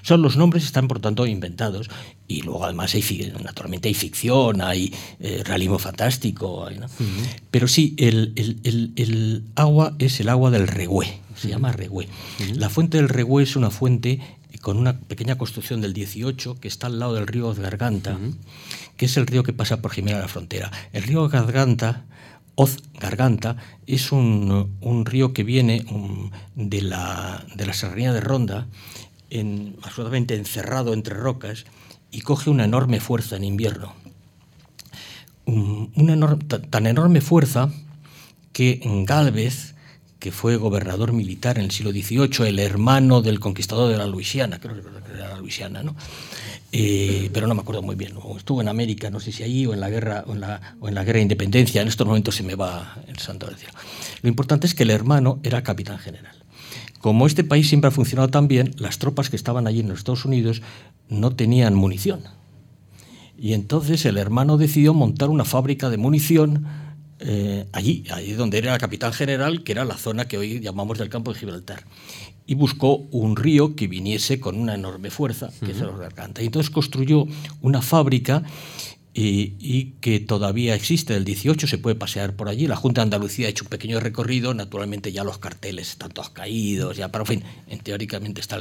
[0.02, 1.90] Son los nombres están, por tanto, inventados.
[2.28, 6.68] Y luego, además, hay, naturalmente hay ficción, hay eh, realismo fantástico.
[7.52, 11.20] Pero sí, el, el, el, agua es el agua del Regüé.
[11.36, 12.08] Se llama Regüé.
[12.56, 14.20] La fuente del Regüé es una fuente
[14.62, 18.18] con una pequeña construcción del 18 que está al lado del río Garganta,
[18.98, 20.72] que es el río que pasa por Jimena de la Frontera.
[20.94, 22.06] El río Garganta
[22.62, 24.70] Oz Garganta es un,
[25.04, 28.68] río que viene um, de, la, de la serranía de Ronda,
[29.32, 31.66] en, absolutamente encerrado entre rocas,
[32.12, 33.96] y coge una enorme fuerza en invierno.
[35.48, 36.38] una
[36.70, 37.72] tan enorme fuerza
[38.54, 39.74] que Galvez,
[40.20, 44.60] que fue gobernador militar en el siglo XVIII, el hermano del conquistador de la Luisiana,
[44.60, 45.96] creo que era la Luisiana, ¿no?
[46.74, 48.14] Eh, pero no me acuerdo muy bien.
[48.38, 50.88] Estuvo en América, no sé si allí o en la guerra o en la, o
[50.88, 51.82] en la guerra de independencia.
[51.82, 53.74] En estos momentos se me va el santo del cielo.
[54.22, 56.36] Lo importante es que el hermano era capitán general.
[57.00, 60.00] Como este país siempre ha funcionado tan bien, las tropas que estaban allí en los
[60.00, 60.62] Estados Unidos
[61.10, 62.22] no tenían munición.
[63.38, 66.68] Y entonces el hermano decidió montar una fábrica de munición
[67.20, 71.00] eh, allí, allí donde era el capitán general, que era la zona que hoy llamamos
[71.00, 71.84] del campo de Gibraltar
[72.46, 76.42] y buscó un río que viniese con una enorme fuerza, que es el Garganta.
[76.42, 77.26] Y entonces construyó
[77.62, 78.44] una fábrica
[79.14, 82.68] y, que todavía existe, del 18 se puede pasear por allí.
[82.68, 86.30] La Junta de Andalucía ha hecho un pequeño recorrido, naturalmente ya los carteles están todos
[86.30, 88.60] caídos, ya, pero en fin, en, teóricamente está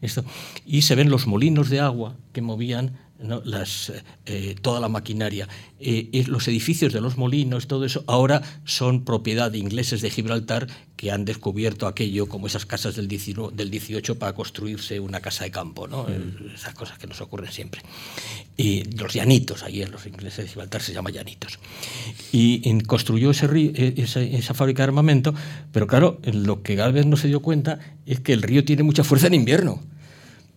[0.00, 0.24] esto.
[0.64, 2.98] Y se ven los molinos de agua que movían
[3.44, 3.92] las,
[4.26, 5.48] eh, toda la maquinaria.
[5.78, 10.66] Eh, los edificios de los molinos, todo eso, ahora son propiedad de ingleses de Gibraltar
[11.00, 15.88] que han descubierto aquello como esas casas del, 18 para construirse una casa de campo,
[15.88, 16.02] ¿no?
[16.02, 16.54] Mm.
[16.54, 17.80] esas cosas que nos ocurren siempre.
[18.54, 21.58] Y los llanitos, ahí en los ingleses de Gibraltar se llama llanitos.
[22.32, 25.32] Y, construyó ese e, esa, esa, fábrica de armamento,
[25.72, 29.02] pero claro, lo que Galvez no se dio cuenta es que el río tiene mucha
[29.02, 29.80] fuerza en invierno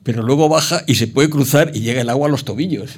[0.04, 2.96] pero luego baja y se puede cruzar y llega el agua a los tobillos.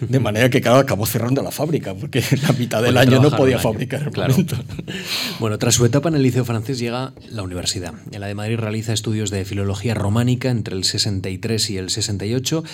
[0.00, 4.10] De manera que acabó cerrando la fábrica, porque la mitad del año no podía fabricar
[4.10, 4.34] claro.
[5.38, 7.94] Bueno, tras su etapa en el Liceo francés llega la universidad.
[8.10, 12.64] En la de Madrid realiza estudios de filología románica entre el 63 y el 68.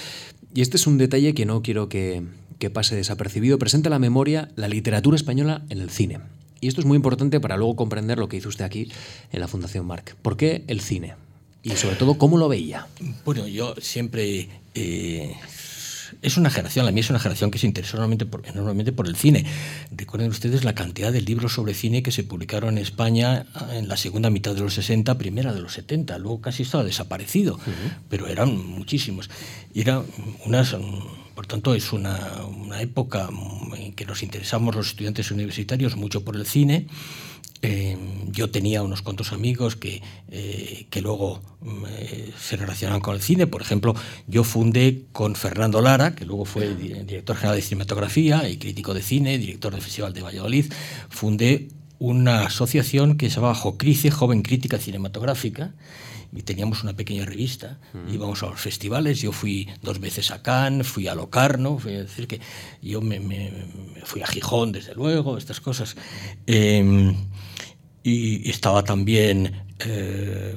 [0.55, 2.23] Y este es un detalle que no quiero que,
[2.59, 3.59] que pase desapercibido.
[3.59, 6.21] Presenta la memoria la literatura española en el cine.
[6.61, 8.91] Y esto es muy importante para luego comprender lo que hizo usted aquí
[9.33, 10.15] en la Fundación Marc.
[10.23, 11.15] ¿Por qué el cine?
[11.65, 12.87] Y sobre todo cómo lo veía.
[13.25, 14.49] Bueno, yo siempre...
[14.75, 15.35] Eh,
[16.23, 19.09] es una generación, la mía es una generación que se interesó enormemente por, enormemente por
[19.09, 19.45] el cine.
[19.91, 23.97] Recuerden ustedes la cantidad de libros sobre cine que se publicaron en España en la
[23.97, 26.17] segunda mitad de los 60, primera de los 70.
[26.19, 27.59] Luego casi estaba desaparecido,
[28.09, 29.29] pero eran muchísimos.
[29.73, 30.03] Y era
[30.45, 30.77] unas,
[31.35, 33.29] por tanto, es una, una época
[33.77, 36.87] en que nos interesamos los estudiantes universitarios mucho por el cine.
[37.67, 37.97] Eh,
[38.31, 43.23] yo tenía unos cuantos amigos que, eh, que luego mm, eh, se relacionaban con el
[43.23, 43.47] cine.
[43.47, 43.95] Por ejemplo,
[44.27, 49.01] yo fundé con Fernando Lara, que luego fue director general de cinematografía y crítico de
[49.01, 50.71] cine, director del Festival de Valladolid,
[51.09, 55.73] fundé una asociación que se llamaba Jocrice, Joven Crítica Cinematográfica,
[56.37, 57.79] y teníamos una pequeña revista.
[57.95, 58.13] Mm.
[58.13, 62.03] Íbamos a los festivales, yo fui dos veces a Cannes, fui a Locarno, fui a
[62.03, 62.41] decir que
[62.83, 63.21] yo me,
[64.05, 65.97] fui a Gijón, desde luego, estas cosas.
[66.47, 67.15] Em,
[68.05, 70.55] y estaba también eh,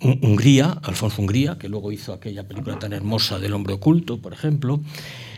[0.00, 4.80] Hungría, Alfonso Hungría, que luego hizo aquella película tan hermosa del hombre oculto, por ejemplo.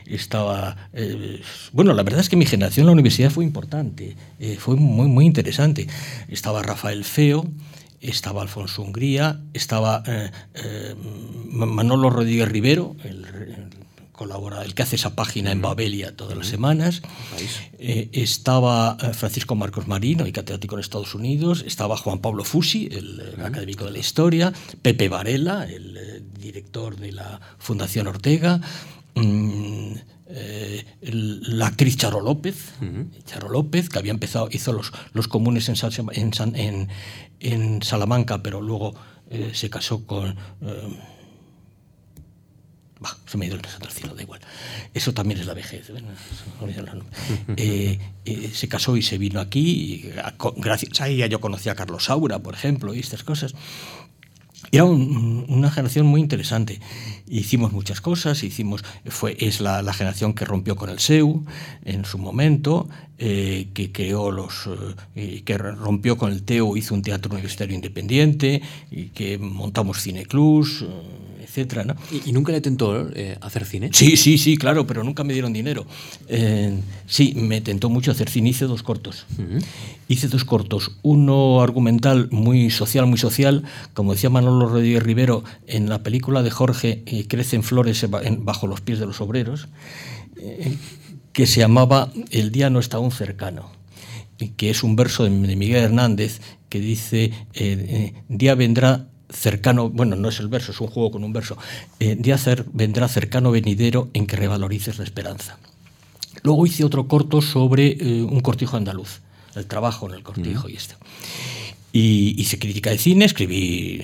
[0.05, 0.77] Estaba.
[0.92, 1.40] Eh,
[1.73, 5.09] bueno, la verdad es que mi generación en la universidad fue importante, eh, fue muy,
[5.09, 5.87] muy interesante.
[6.29, 7.47] Estaba Rafael Feo,
[8.01, 10.03] estaba Alfonso Hungría, estaba
[11.51, 13.25] Manolo Rodríguez Rivero, el,
[14.18, 17.02] colabora, el que hace esa página en Babelia todas las semanas.
[17.78, 21.62] Eh, estaba eh, Francisco Marcos Marino, y catedrático en Estados Unidos.
[21.64, 24.52] Estaba Juan Pablo Fusi, el, académico de la historia.
[24.83, 28.61] Pepe Varela, el eh, director de la Fundación Ortega.
[29.14, 29.92] Mm,
[31.00, 32.74] la actriz Charo López,
[33.24, 35.76] Charo López, que había empezado, hizo los, los comunes en,
[36.54, 36.88] en,
[37.40, 38.94] en, Salamanca, pero luego
[39.52, 40.37] se casó con
[43.26, 44.40] se me ha ido el santo cielo, da igual.
[44.94, 45.90] Eso también es la vejez.
[47.56, 49.61] Eh, eh, se casó y se vino aquí.
[49.61, 50.12] Y,
[50.56, 53.54] gracias a ella yo conocí a Carlos Saura, por ejemplo, y estas cosas.
[54.72, 56.80] Era una generación muy interesante.
[57.26, 61.44] Hicimos muchas cosas, hicimos, fue, es la, generación que rompió con el SEU
[61.84, 64.68] en su momento, eh, que creó los,
[65.14, 70.84] que rompió con el TEU, hizo un teatro universitario independiente, y que montamos cineclubs,
[71.48, 71.84] etcétera.
[71.84, 71.96] ¿no?
[72.26, 73.90] ¿Y, nunca le tentó eh, hacer cine?
[73.92, 75.87] Sí, sí, sí, claro, pero nunca me dieron dinero.
[76.28, 79.26] Eh, sí, me tentó mucho hacer cine, hice dos cortos.
[80.08, 85.88] Hice dos cortos, uno argumental muy social, muy social, como decía Manolo Rodríguez Rivero, en
[85.88, 88.06] la película de Jorge, eh, Crecen flores
[88.38, 89.68] bajo los pies de los obreros,
[91.32, 93.76] que se llamaba El día no está aún cercano
[94.56, 97.32] que es un verso de Miguel Hernández que dice,
[98.28, 101.56] día vendrá cercano, bueno, no es el verso, es un juego con un verso,
[102.00, 105.58] eh, de hacer vendrá cercano venidero en que revalorices la esperanza.
[106.42, 109.20] Luego hice otro corto sobre eh, un cortijo andaluz,
[109.54, 110.94] el trabajo en el cortijo y esto.
[111.92, 114.02] Y hice crítica de cine, escribí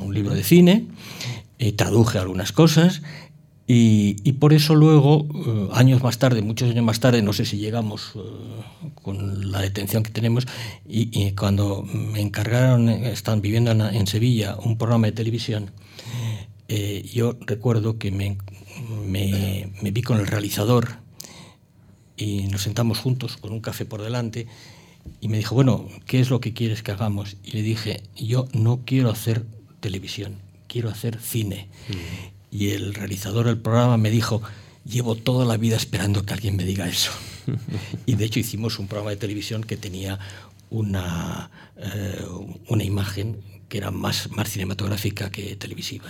[0.00, 0.86] un libro de cine,
[1.58, 3.02] eh, traduje algunas cosas
[3.70, 7.58] y, por eso luego, eh, años más tarde, muchos años más tarde, no sé si
[7.58, 8.20] llegamos eh,
[9.02, 10.46] con la detención que tenemos,
[10.88, 15.70] y, cuando me encargaron, están viviendo en, Sevilla, un programa de televisión,
[16.68, 18.38] eh, yo recuerdo que me,
[19.06, 21.00] me, me, vi con el realizador
[22.16, 24.46] y nos sentamos juntos con un café por delante
[25.20, 27.36] y me dijo, bueno, ¿qué es lo que quieres que hagamos?
[27.44, 29.44] Y le dije, yo no quiero hacer
[29.80, 30.36] televisión,
[30.68, 31.68] quiero hacer cine.
[31.90, 32.37] Mm.
[32.50, 34.42] Y el realizador del programa me dijo,
[34.84, 37.12] llevo toda la vida esperando que alguien me diga eso.
[38.06, 40.18] y de hecho hicimos un programa de televisión que tenía
[40.70, 42.24] una, eh,
[42.68, 43.36] una imagen
[43.68, 46.06] que era más, más cinematográfica que televisiva.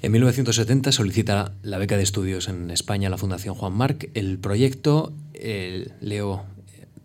[0.00, 4.10] En 1970 solicita la beca de estudios en España la Fundación Juan Marc.
[4.14, 5.12] El proyecto,
[6.00, 6.44] leo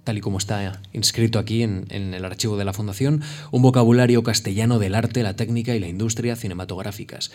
[0.04, 4.80] tal y como está inscrito aquí en, el archivo de la Fundación, un vocabulario castellano
[4.80, 7.32] del arte, la técnica y la industria cinematográficas.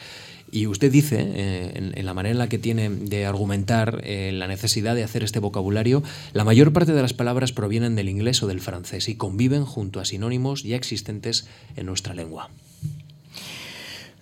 [0.51, 4.47] Y usted dice, eh, en, la manera en la que tiene de argumentar eh, la
[4.47, 8.47] necesidad de hacer este vocabulario, la mayor parte de las palabras provienen del inglés o
[8.47, 12.51] del francés y conviven junto a sinónimos ya existentes en nuestra lengua.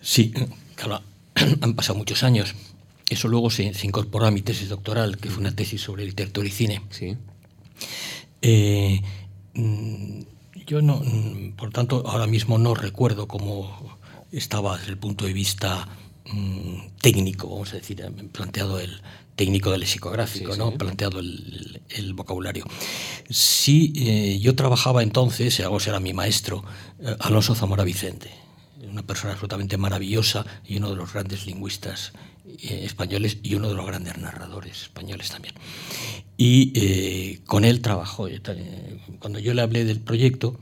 [0.01, 0.33] Sí,
[0.75, 1.01] claro,
[1.61, 2.55] han pasado muchos años.
[3.09, 6.47] Eso luego se, se incorporó a mi tesis doctoral, que fue una tesis sobre literatura
[6.47, 6.81] y cine.
[6.89, 7.15] Sí.
[8.41, 9.01] Eh,
[9.53, 10.21] mm,
[10.65, 13.97] yo no, mm, por tanto, ahora mismo no recuerdo cómo
[14.31, 15.87] estaba desde el punto de vista
[16.31, 19.01] mm, técnico, vamos a decir, planteado el
[19.35, 20.71] técnico del lexicográfico, ¿no?
[20.71, 22.65] planteado el, vocabulario.
[23.29, 26.63] Sí, eh, yo trabajaba entonces, algo era mi maestro,
[26.99, 28.31] eh, Alonso Zamora Vicente,
[28.89, 32.13] una persona absolutamente maravillosa y uno de los grandes lingüistas
[32.59, 35.53] españoles y uno de los grandes narradores españoles también
[36.37, 38.27] y eh, con él trabajó.
[38.27, 38.39] Eh,
[39.19, 40.59] cuando yo le hablé del proyecto,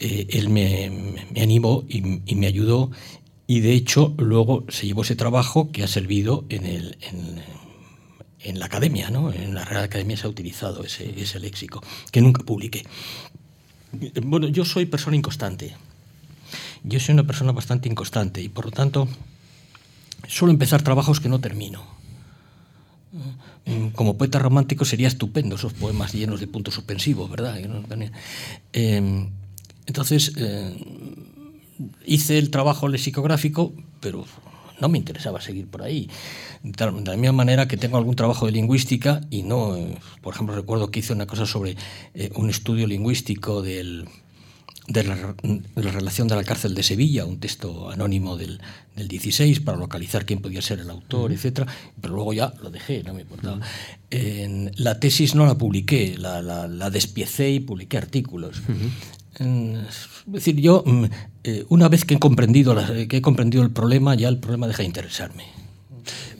[0.00, 2.00] eh, él me, animó y,
[2.34, 2.90] me ayudó
[3.50, 6.96] y de hecho luego se llevó ese trabajo que ha servido en, el,
[8.38, 9.32] en, la academia, ¿no?
[9.32, 11.82] en la Real Academia se ha utilizado ese, ese léxico,
[12.12, 12.84] que nunca publiqué.
[14.22, 15.74] Bueno, yo soy persona inconstante.
[16.84, 19.08] Yo soy una persona bastante inconstante y por lo tanto
[20.28, 22.00] suelo empezar trabajos que no termino
[23.66, 27.58] Mm, como poeta romántico sería estupendo esos poemas llenos de puntos suspensivos, ¿verdad?
[28.72, 29.28] Em,
[29.86, 30.74] entonces, eh,
[32.04, 34.24] hice el trabajo lexicográfico, pero
[34.80, 36.08] no me interesaba seguir por ahí.
[36.62, 40.54] De la misma manera que tengo algún trabajo de lingüística y no, eh, por ejemplo,
[40.54, 41.76] recuerdo que hice una cosa sobre
[42.14, 44.08] eh, un estudio lingüístico del,
[44.90, 45.34] de la,
[45.92, 48.60] relación de la cárcel de Sevilla, un texto anónimo del,
[48.96, 51.62] del 16 para localizar quién podía ser el autor, etc.
[52.00, 53.60] Pero luego ya lo dejé, no me importaba.
[54.10, 58.62] en, la tesis no la publiqué, la, la, despiecé y publiqué artículos.
[59.40, 61.04] Es decir, yo, mm,
[61.44, 62.76] eh, una vez que he, comprendido
[63.08, 65.44] que he comprendido el problema, ya el problema deja de interesarme.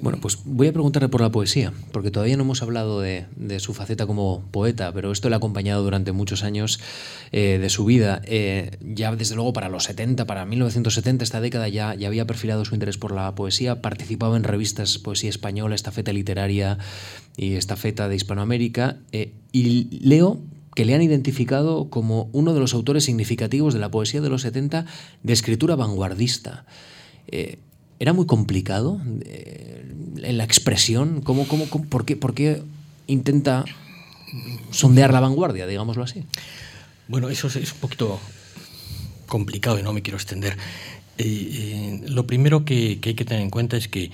[0.02, 3.26] Bueno, pues voy a preguntarle por la poesía, porque todavía no hemos hablado de,
[3.58, 6.80] su faceta como poeta, pero esto le ha acompañado durante muchos años
[7.32, 8.22] eh, de su vida.
[8.24, 12.64] Eh, ya desde luego para los 70, para 1970, esta década ya, ya había perfilado
[12.64, 16.78] su interés por la poesía, participaba en revistas Poesía Española, Estafeta Literaria
[17.36, 20.40] y Estafeta de Hispanoamérica, eh, y leo
[20.74, 24.42] que le han identificado como uno de los autores significativos de la poesía de los
[24.42, 24.86] 70
[25.22, 26.64] de escritura vanguardista.
[28.00, 29.84] ¿Era muy complicado eh,
[30.22, 31.20] en la expresión?
[31.20, 32.62] ¿Cómo, cómo, por, qué, ¿Por qué
[33.06, 33.66] intenta
[34.70, 36.24] sondear la vanguardia, digámoslo así?
[37.08, 38.18] Bueno, eso es, un poquito
[39.26, 40.56] complicado y no me quiero extender.
[41.18, 44.10] Eh, eh, lo primero que, hay que tener en cuenta es que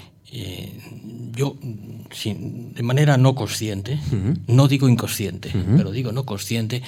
[1.32, 3.98] yo, de manera no consciente,
[4.46, 6.82] no digo inconsciente, pero digo no consciente,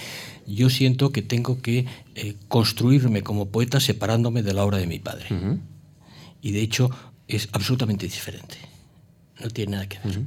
[0.47, 1.87] yo siento que tengo que
[2.49, 5.27] construirme como poeta separándome de la obra de mi padre.
[6.41, 6.91] Y de hecho
[7.27, 8.57] es absolutamente diferente.
[9.41, 10.21] No tiene nada que ver.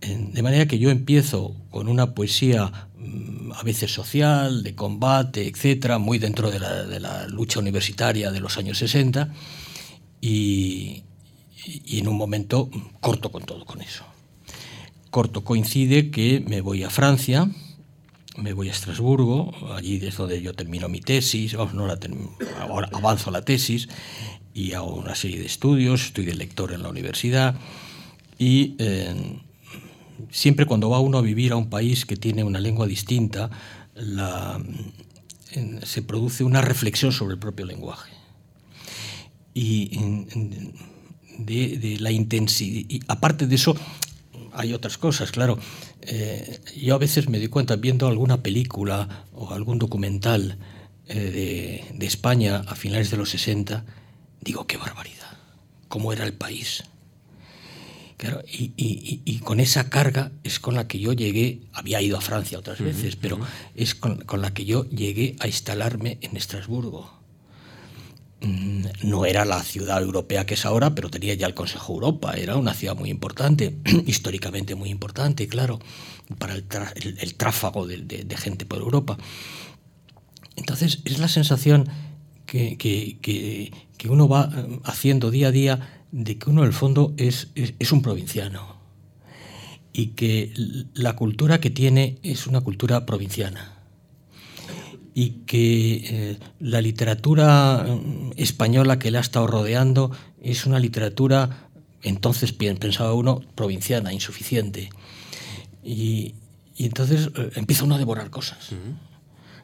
[0.00, 5.98] De manera que yo empiezo con una poesía mm, a veces social, de combate, etcétera,
[5.98, 6.60] muy dentro de
[7.00, 9.32] la, lucha universitaria de los años 60
[10.20, 11.02] y,
[11.68, 14.04] y, en un momento corto con todo con eso.
[15.10, 17.48] Corto coincide que me voy a Francia,
[18.36, 21.98] me voy a Estrasburgo, allí es donde yo termino mi tesis, no la
[22.60, 23.88] ahora avanzo la tesis
[24.54, 27.56] y hago una serie de estudios, estoy de lector en la universidad
[28.38, 29.40] y eh,
[30.30, 33.50] siempre cuando va uno a vivir a un país que tiene una lengua distinta,
[35.82, 38.12] se produce una reflexión sobre el propio lenguaje.
[39.54, 39.98] Y
[41.38, 43.74] de, la intensidad, y aparte de eso,
[44.52, 45.58] hay otras cosas, claro.
[46.02, 50.58] Eh, yo a veces me doy cuenta viendo alguna película o algún documental
[51.06, 53.84] eh, de, de España a finales de los 60,
[54.40, 55.36] Digo, qué barbaridad,
[55.88, 56.84] cómo era el país.
[58.46, 62.80] y, con esa carga es con la que yo llegué, había ido a Francia otras
[62.80, 63.38] veces, pero
[63.74, 67.17] es con, la que yo llegué a instalarme en Estrasburgo.
[68.40, 72.34] Mm, no era la ciudad europea que es ahora, pero tenía ya el Consejo Europa,
[72.34, 75.80] era una ciudad muy importante, históricamente muy importante, claro,
[76.38, 79.18] para el, tráfago de, gente por Europa.
[80.56, 81.88] Entonces es la sensación
[82.46, 87.12] que, que uno va eh, haciendo día a día de que uno en el fondo
[87.18, 88.78] es, es, un provinciano
[89.92, 90.52] y que
[90.94, 93.77] la cultura que tiene es una cultura provinciana
[95.18, 101.70] y que eh, la literatura mm, española que le ha estado rodeando es una literatura,
[102.04, 104.90] entonces pensaba uno, provinciana, insuficiente.
[105.82, 106.36] Y,
[106.76, 108.68] entonces eh, empieza uno a devorar cosas.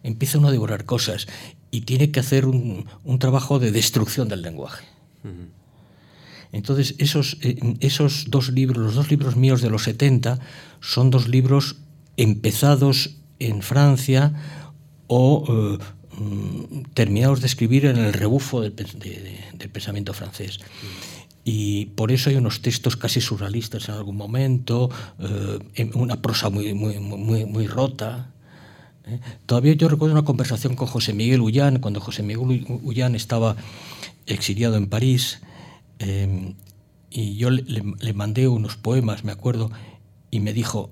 [0.02, 1.28] Empieza uno a devorar cosas
[1.70, 2.88] y tiene que hacer un,
[3.20, 4.84] trabajo de destrucción del lenguaje.
[6.50, 10.40] Entonces, esos, eh, esos dos libros, los dos libros míos de los 70,
[10.80, 11.76] son dos libros
[12.16, 14.32] empezados en Francia
[15.16, 15.78] o eh,
[16.94, 18.74] terminados de escribir en el rebufo del,
[19.72, 20.58] pensamiento francés.
[21.44, 24.90] Y por eso hay unos textos casi surrealistas en algún momento,
[25.20, 28.32] eh, una prosa muy, muy, muy, muy rota.
[29.06, 29.20] ¿eh?
[29.46, 33.54] Todavía yo recuerdo una conversación con José Miguel Ullán, cuando José Miguel Ullán estaba
[34.26, 35.42] exiliado en París,
[36.00, 36.54] eh,
[37.08, 39.70] y yo le, mandé unos poemas, me acuerdo,
[40.32, 40.90] y me dijo,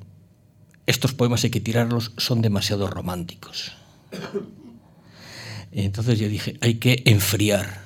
[0.87, 3.73] estos poemas hay que tirarlos, son demasiado románticos.
[5.73, 7.83] Entonces yo dije, hay que enfriar.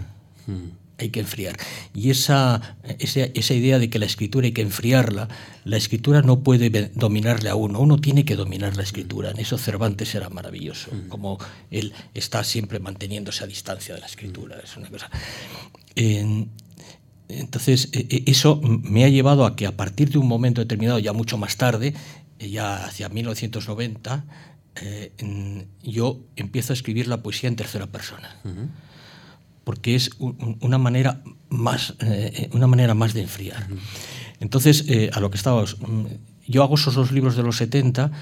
[0.47, 1.57] Hmm hay que enfriar.
[1.95, 5.29] Y esa, esa, idea de que la escritura hay que enfriarla,
[5.65, 9.31] la escritura no puede dominarle a uno, uno tiene que dominar la escritura.
[9.31, 11.09] En eso Cervantes era maravilloso, mm.
[11.09, 11.39] como
[11.71, 14.59] él está siempre manteniéndose a distancia de la escritura.
[14.63, 15.11] Es una cosa.
[17.29, 20.99] entonces, e, e, eso me ha llevado a que a partir de un momento determinado,
[20.99, 21.95] ya mucho más tarde,
[22.39, 24.25] ya hacia 1990,
[24.83, 28.41] eh, yo empiezo a escribir la poesía en tercera persona
[29.67, 30.11] porque es
[30.61, 33.67] una manera más, eh, una manera más de enfriar.
[34.39, 36.05] Entonces, eh, a lo que estábamos, mm,
[36.47, 38.13] yo hago esos dos libros de los 70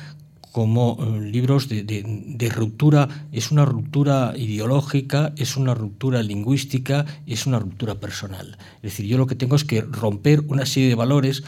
[0.52, 7.96] como libros de, ruptura, es una ruptura ideológica, es una ruptura lingüística, es una ruptura
[7.96, 8.56] personal.
[8.76, 11.42] Es decir, yo lo que tengo es que romper una serie de valores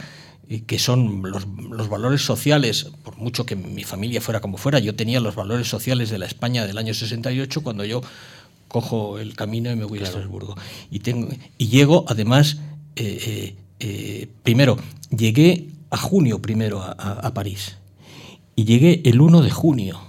[0.66, 4.94] que son los, los, valores sociales, por mucho que mi familia fuera como fuera, yo
[4.94, 8.03] tenía los valores sociales de la España del año 68 cuando yo
[8.68, 10.57] cojo el camino y me voy a Estrasburgo.
[10.90, 11.28] Y, tengo,
[11.59, 12.59] y llego, además,
[12.97, 14.76] eh, eh, eh, primero,
[15.11, 17.76] llegué a junio primero a, París
[18.57, 20.01] y llegué el 1 de junio.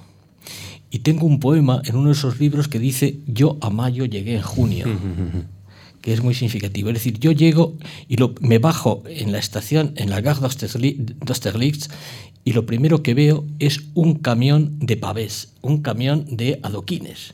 [0.89, 4.35] Y tengo un poema en uno de esos libros que dice, yo a mayo llegué
[4.35, 4.85] en junio,
[6.07, 6.87] que es muy significativo.
[6.87, 7.75] Es decir, yo llego
[8.07, 11.89] y lo, me bajo en la estación, en la Gare d'Austerlitz,
[12.45, 17.33] y lo primero que veo es un camión de pavés, un camión de adoquines.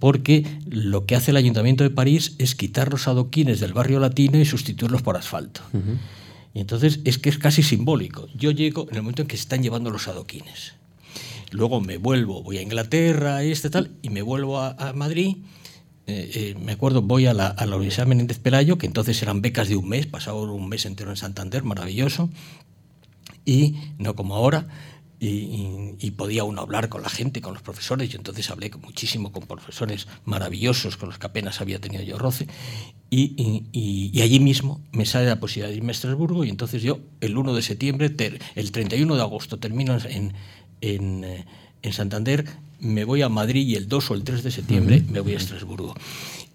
[0.00, 4.38] Porque lo que hace el Ayuntamiento de París es quitar los adoquines del barrio latino
[4.38, 5.62] y sustituirlos por asfalto.
[6.52, 8.28] Y entonces es que es casi simbólico.
[8.36, 10.74] Yo llego en el momento en que se están llevando los adoquines.
[11.52, 15.36] Luego me vuelvo, voy a Inglaterra, este tal, y me vuelvo a, Madrid.
[16.06, 19.40] Eh, eh, me acuerdo, voy a la, a la Universidad Menéndez Pelayo, que entonces eran
[19.40, 22.28] becas de un mes, pasaba un mes entero en Santander, maravilloso,
[23.44, 24.66] y no como ahora,
[25.26, 28.08] y, podía uno hablar con la gente, con los profesores.
[28.08, 32.46] Yo entonces hablé muchísimo con profesores maravillosos con los que apenas había tenido yo roce.
[33.10, 37.36] Y, allí mismo me sale la posibilidad de irme a Estrasburgo y entonces yo el
[37.36, 38.14] 1 de septiembre,
[38.54, 40.32] el 31 de agosto termino en,
[40.80, 41.44] en, eh,
[41.82, 42.46] en, Santander,
[42.80, 45.36] me voy a Madrid y el 2 o el 3 de septiembre me voy a
[45.36, 45.94] Estrasburgo.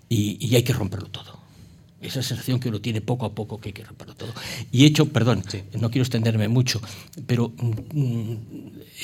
[0.09, 1.39] y hay que romperlo todo
[2.01, 4.34] esa sensación que uno tiene poco a poco que hay que romperlo todo.
[4.72, 5.43] Y he hecho, perdón,
[5.80, 6.82] no quiero extenderme mucho,
[7.28, 8.34] pero mm,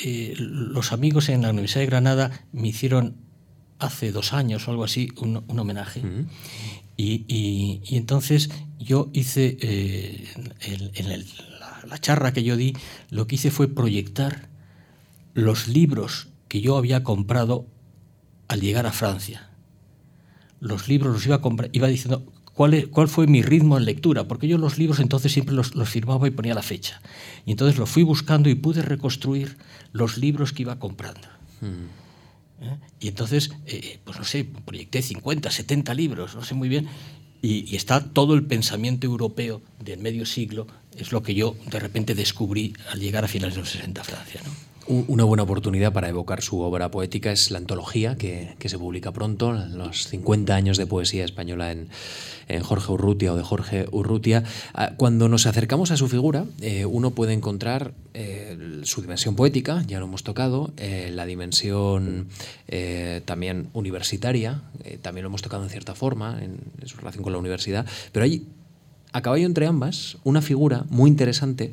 [0.04, 3.16] eh, los amigos en la Universidad de Granada me hicieron
[3.78, 6.02] hace dos años o algo así un, homenaje.
[6.96, 8.48] y, entonces
[8.78, 10.24] yo hice, eh,
[10.94, 11.24] en,
[11.88, 12.72] la, charra que yo di,
[13.10, 14.48] lo que hice fue proyectar
[15.34, 17.66] los libros que yo había comprado
[18.48, 19.50] al llegar a Francia.
[20.58, 24.26] Los libros los iba a comprar, iba diciendo, cuál, cuál fue mi ritmo en lectura,
[24.26, 27.02] porque yo los libros entonces siempre los, los, firmaba y ponía la fecha.
[27.44, 29.58] Y entonces lo fui buscando y pude reconstruir
[29.92, 31.28] los libros que iba comprando.
[31.60, 32.64] Mm.
[32.64, 32.78] ¿Eh?
[33.00, 36.88] Y entonces, eh, pues no sé, proyecté 50, 70 libros, no sé muy bien,
[37.42, 41.80] y, y, está todo el pensamiento europeo del medio siglo, es lo que yo de
[41.80, 44.40] repente descubrí al llegar a finales de los 60 a Francia.
[44.42, 44.65] ¿no?
[44.88, 49.52] Una buena oportunidad para evocar su obra poética es la antología que, se publica pronto,
[49.52, 51.88] los 50 años de poesía española en,
[52.62, 54.44] Jorge Urrutia o de Jorge Urrutia.
[54.74, 59.82] Ah, cuando nos acercamos a su figura, eh, uno puede encontrar eh, su dimensión poética,
[59.88, 62.28] ya lo hemos tocado, eh, la dimensión
[63.24, 64.62] también universitaria,
[65.02, 68.24] también lo hemos tocado en cierta forma, en, en su relación con la universidad, pero
[68.24, 68.46] hay
[69.12, 71.72] a caballo entre ambas una figura muy interesante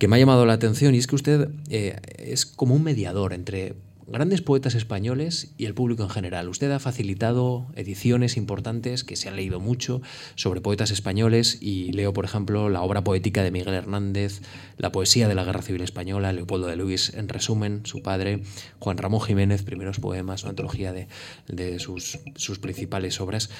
[0.00, 3.34] que me ha llamado la atención y es que usted eh, es como un mediador
[3.34, 3.74] entre
[4.06, 6.48] grandes poetas españoles y el público en general.
[6.48, 10.00] Usted ha facilitado ediciones importantes que se han leído mucho
[10.36, 14.40] sobre poetas españoles y leo, por ejemplo, la obra poética de Miguel Hernández,
[14.78, 18.42] la poesía de la Guerra Civil Española, Leopoldo de Luis, en resumen, su padre,
[18.78, 23.50] Juan Ramón Jiménez, primeros poemas, una antología de, sus, sus principales obras.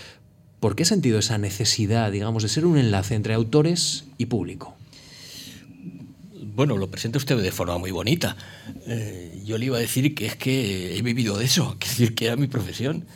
[0.58, 4.79] ¿Por qué ha sentido esa necesidad, digamos, de ser un enlace entre autores y público?
[6.60, 8.36] Bueno, lo presenta usted de forma muy bonita.
[8.86, 12.14] Eh, yo le iba a decir que es que he vivido de eso, es decir,
[12.14, 13.06] que era mi profesión.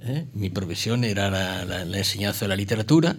[0.00, 0.24] ¿eh?
[0.32, 3.18] Mi profesión era la, enseñanza de la literatura.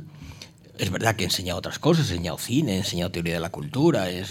[0.80, 3.52] Es verdad que he enseñado otras cosas, he enseñado cine, he enseñado teoría de la
[3.52, 4.10] cultura.
[4.10, 4.26] Eh,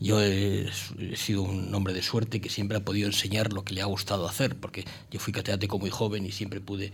[0.00, 0.66] yo he,
[1.14, 4.26] sido un hombre de suerte que siempre ha podido enseñar lo que le ha gustado
[4.26, 6.90] hacer, porque yo fui catedrático muy joven y siempre pude,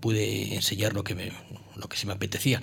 [0.00, 1.30] pude enseñar lo que, me,
[1.76, 2.60] lo que se me apetecía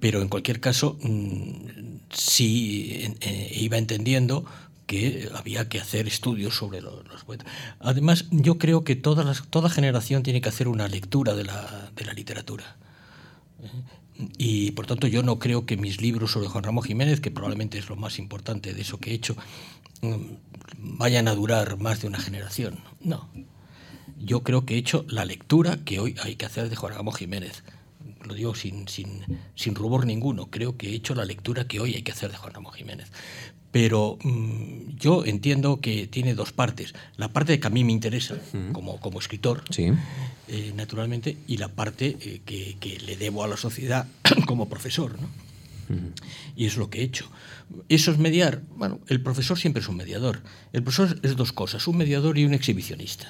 [0.00, 4.44] pero en cualquier caso mm, sí eh, iba entendiendo
[4.86, 7.48] que había que hacer estudios sobre los, poetas.
[7.80, 12.04] Además, yo creo que toda, toda generación tiene que hacer una lectura de la, de
[12.04, 12.76] la literatura.
[13.62, 13.68] ¿eh?
[14.38, 17.78] Y por tanto yo no creo que mis libros sobre Juan Ramón Jiménez, que probablemente
[17.78, 19.36] es lo más importante de eso que he hecho,
[20.02, 20.14] mm,
[20.78, 22.78] vayan a durar más de una generación.
[23.00, 23.28] No.
[24.18, 27.14] Yo creo que he hecho la lectura que hoy hay que hacer de Juan Ramón
[27.14, 27.62] Jiménez
[28.26, 29.24] lo digo sin, sin,
[29.54, 32.36] sin, rubor ninguno, creo que he hecho la lectura que hoy hay que hacer de
[32.36, 33.10] Juan Ramón Jiménez.
[33.72, 36.94] Pero mm, yo entiendo que tiene dos partes.
[37.16, 38.36] La parte que a mí me interesa
[38.72, 43.56] como, como escritor, eh, naturalmente, y la parte eh, que, que, le debo a la
[43.56, 44.06] sociedad
[44.46, 45.20] como profesor.
[45.20, 45.28] ¿no?
[46.56, 47.28] Y es lo que he hecho.
[47.88, 48.62] Eso es mediar.
[48.76, 50.42] Bueno, el profesor siempre es un mediador.
[50.72, 53.28] El profesor es dos cosas, un mediador y un exhibicionista.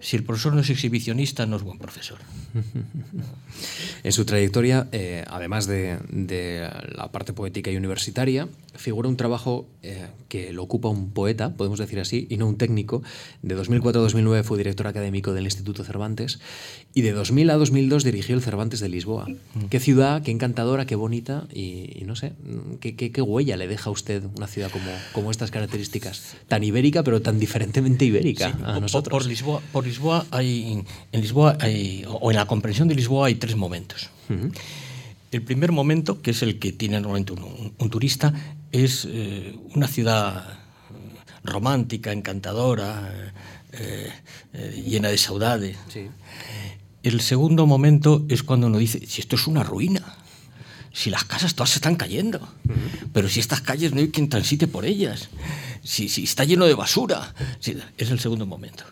[0.00, 2.18] Si el profesor no es exhibicionista, no es buen profesor.
[4.02, 5.98] En su trayectoria, eh, además de,
[6.94, 11.78] la parte poética y universitaria, figura un trabajo eh, que lo ocupa un poeta, podemos
[11.78, 13.02] decir así, y no un técnico.
[13.42, 16.40] De 2004 a 2009 fue director académico del Instituto Cervantes
[16.94, 19.26] y de 2000 a 2002 dirigió el Cervantes de Lisboa.
[19.28, 19.64] Mm.
[19.66, 22.32] Qué ciudad, qué encantadora, qué bonita y, no sé,
[22.80, 26.36] ¿qué, qué, huella le deja a usted una ciudad como, como estas características?
[26.48, 29.22] Tan ibérica, pero tan diferentemente ibérica a nosotros.
[29.22, 33.34] Por, Lisboa, por Lisboa hay, en Lisboa hay, o en la comprensión de Lisboa hay
[33.34, 34.10] tres momentos.
[35.30, 38.32] El primer momento, que es el que tiene normalmente un, un turista,
[38.72, 40.58] es eh, una ciudad
[41.44, 43.32] romántica, encantadora,
[43.72, 44.12] eh,
[44.52, 45.76] eh, llena de saudade.
[45.88, 46.08] Sí.
[47.02, 50.16] El segundo momento es cuando uno dice, si esto es una ruina,
[50.92, 53.08] si las casas todas se están cayendo, uh -huh.
[53.12, 55.28] pero si estas calles no hay quien transite por ellas,
[55.82, 58.84] si, si está lleno de basura, si, es el segundo momento.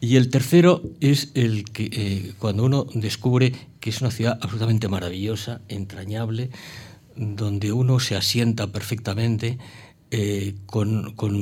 [0.00, 4.88] Y el tercero es el que eh, cuando uno descubre que es una ciudad absolutamente
[4.88, 6.50] maravillosa, entrañable,
[7.16, 9.58] donde uno se asienta perfectamente
[10.10, 11.34] eh, con, con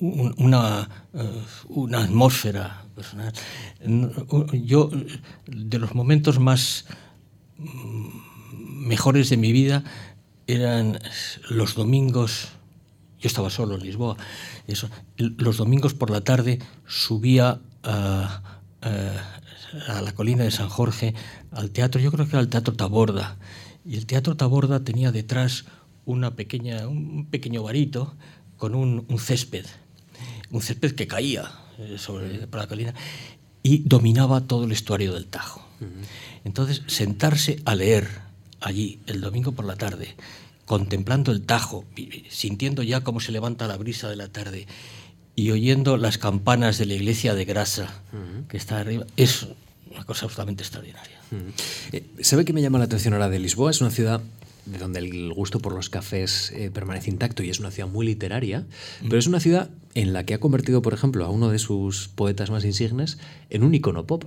[0.00, 3.32] un, una, uh, una, atmósfera personal.
[4.64, 4.90] Yo,
[5.46, 6.86] de los momentos más
[7.56, 9.84] mejores de mi vida
[10.46, 10.98] eran
[11.48, 12.48] los domingos,
[13.18, 14.16] yo estaba solo en Lisboa,
[15.16, 18.42] los domingos por la tarde subía a,
[18.82, 19.38] a,
[19.88, 21.14] a la colina de San Jorge,
[21.50, 23.36] al teatro, yo creo que era el Teatro Taborda,
[23.88, 25.64] y el Teatro Taborda tenía detrás
[26.04, 28.14] una pequeña, un pequeño barito
[28.58, 29.64] con un, un césped,
[30.50, 32.94] un césped que caía eh, sobre por la colina
[33.62, 35.66] y dominaba todo el estuario del Tajo.
[36.44, 38.08] Entonces, sentarse a leer
[38.60, 40.16] allí el domingo por la tarde,
[40.66, 41.84] contemplando el Tajo,
[42.28, 44.66] sintiendo ya cómo se levanta la brisa de la tarde
[45.36, 48.02] y oyendo las campanas de la iglesia de Grasa
[48.48, 49.46] que está arriba, es
[49.90, 51.17] una cosa absolutamente extraordinaria.
[51.92, 53.70] Eh, ¿Sabe qué me llama la atención ahora de Lisboa?
[53.70, 54.20] Es una ciudad
[54.66, 58.06] de donde el gusto por los cafés eh, permanece intacto y es una ciudad muy
[58.06, 59.08] literaria, mm.
[59.08, 62.08] pero es una ciudad en la que ha convertido, por ejemplo, a uno de sus
[62.08, 63.18] poetas más insignes
[63.50, 64.24] en un icono pop.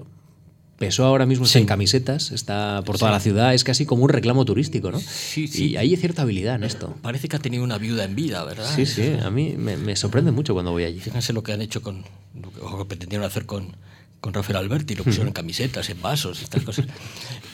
[0.77, 1.61] Pesó ahora mismo está sí.
[1.61, 3.13] en camisetas, está por toda sí.
[3.13, 4.99] la ciudad, es casi como un reclamo turístico, ¿no?
[4.99, 5.69] Sí, sí.
[5.69, 6.95] Y hay cierta habilidad en esto.
[7.03, 8.67] Parece que ha tenido una viuda en vida, ¿verdad?
[8.75, 10.99] Sí, sí, a mí me, me sorprende mucho cuando voy allí.
[10.99, 13.75] Fíjense lo que han hecho con, lo que pretendieron hacer con,
[14.21, 16.85] con Rafael Alberti, lo pusieron en camisetas, en vasos, estas cosas.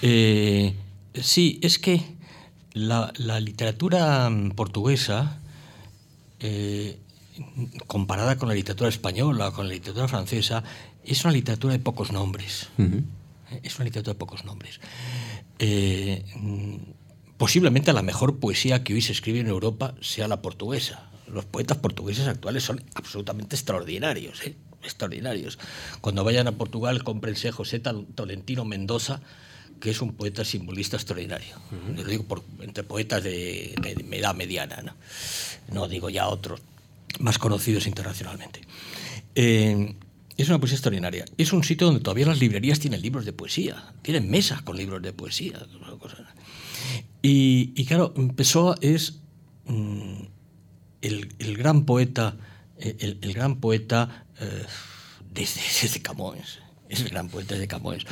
[0.01, 0.75] Eh,
[1.15, 2.01] sí, es que
[2.73, 5.39] la, la literatura portuguesa,
[6.39, 6.99] eh,
[7.87, 10.63] comparada con la literatura española, con la literatura francesa,
[11.03, 12.69] es una literatura de pocos nombres.
[12.77, 13.03] Uh -huh.
[13.63, 14.79] Es una literatura de pocos nombres.
[15.57, 16.25] Eh,
[17.37, 21.09] posiblemente la mejor poesía que hoy se escribe en Europa sea la portuguesa.
[21.27, 24.45] Los poetas portugueses actuales son absolutamente extraordinarios.
[24.45, 24.55] ¿eh?
[24.87, 25.59] Extraordinarios.
[26.01, 29.21] Cuando vayan a Portugal, cómprense José Tolentino Mendoza,
[29.79, 31.55] que es un poeta simbolista extraordinario.
[31.71, 32.05] Uh -huh.
[32.05, 34.93] Digo por, entre poetas de, de, de, edad mediana, ¿no?
[35.73, 36.61] no digo ya otros
[37.19, 38.61] más conocidos internacionalmente.
[39.35, 39.95] Eh,
[40.37, 41.25] es una poesía extraordinaria.
[41.37, 45.01] Es un sitio donde todavía las librerías tienen libros de poesía, tienen mesas con libros
[45.01, 45.59] de poesía.
[47.23, 49.19] Y, y claro, Pessoa es
[49.65, 50.21] mm,
[51.01, 52.37] el, el, gran poeta,
[52.77, 54.65] el, el gran poeta eh,
[55.33, 56.59] desde, desde Camões
[56.89, 58.03] es el gran poeta de Camões.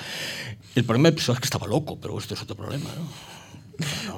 [0.75, 3.35] El problema es que estaba loco, pero esto es otro problema, ¿no?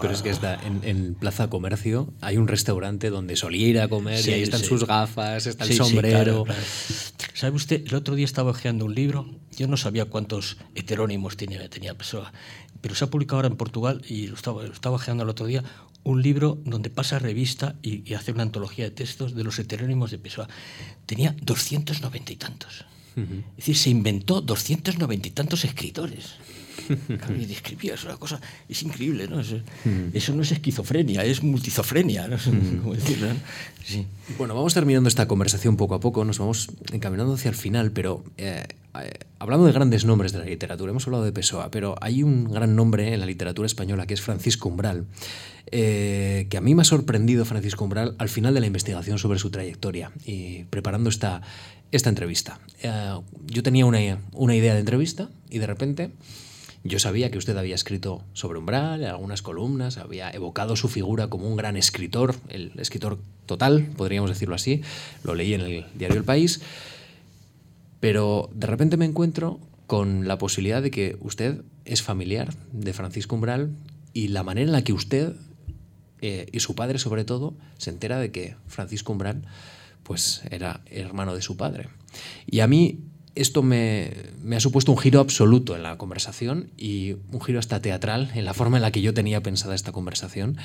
[0.02, 3.88] Pero es que está en, en, Plaza Comercio hay un restaurante donde solía ir a
[3.88, 4.68] comer sí, y ahí están sí.
[4.68, 6.44] sus gafas, está el sí, sombrero.
[6.44, 6.62] Claro, claro.
[7.34, 7.84] ¿Sabe usted?
[7.88, 9.26] El otro día estaba hojeando un libro,
[9.58, 12.32] yo no sabía cuántos heterónimos tenía, tenía Pessoa,
[12.82, 15.48] pero se ha publicado ahora en Portugal y lo estaba, lo estaba hojeando el otro
[15.48, 15.64] día,
[16.08, 20.10] un libro donde pasa revista y, y hace una antología de textos de los heterónimos
[20.10, 20.48] de Pessoa.
[21.06, 22.86] Tenía 290 y tantos.
[23.18, 23.40] Uh -huh.
[23.52, 26.36] Es decir, se inventó 290 y tantos escritores.
[26.88, 28.40] y escribía, es una cosa,
[28.70, 29.42] es increíble, ¿no?
[29.42, 29.60] Eso,
[30.14, 32.38] eso no es esquizofrenia, es multizofrenia, ¿no?
[32.82, 33.28] ¿Cómo decirlo?
[33.84, 34.06] Sí.
[34.38, 38.24] Bueno, vamos terminando esta conversación poco a poco, nos vamos encaminando hacia el final, pero
[38.38, 38.66] eh,
[39.40, 42.76] hablando de grandes nombres de la literatura, hemos hablado de Pessoa, pero hay un gran
[42.76, 45.06] nombre en la literatura española que es Francisco Umbral,
[45.72, 49.40] eh, que a mí me ha sorprendido Francisco Umbral al final de la investigación sobre
[49.40, 51.42] su trayectoria y preparando esta,
[51.92, 52.60] esta entrevista.
[52.82, 56.12] Eh, yo tenía una, una idea de entrevista y de repente
[56.84, 61.48] yo sabía que usted había escrito sobre Umbral, algunas columnas, había evocado su figura como
[61.48, 64.82] un gran escritor, el escritor total, podríamos decirlo así.
[65.24, 66.62] Lo leí en el diario El País.
[68.00, 73.36] Pero de repente me encuentro con la posibilidad de que usted es familiar de Francisco
[73.36, 73.76] Umbral
[74.14, 75.34] y la manera en la que usted
[76.22, 79.44] eh, y su padre, sobre todo, se entera de que Francisco Umbral
[80.04, 81.90] pues, era hermano de su padre.
[82.46, 83.00] Y a mí
[83.36, 87.82] esto me, me, ha supuesto un giro absoluto en la conversación y un giro hasta
[87.82, 90.58] teatral en la forma en la que yo tenía pensada esta conversación.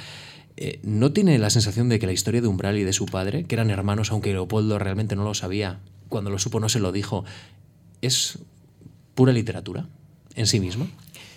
[0.57, 3.45] Eh, ¿No tiene la sensación de que la historia de Umbral y de su padre,
[3.45, 5.81] que eran hermanos, aunque Leopoldo realmente no lo sabía,
[6.13, 7.25] cuando lo supo no se lo dijo,
[8.03, 8.39] es
[9.15, 9.89] pura literatura
[10.35, 10.87] en sí misma?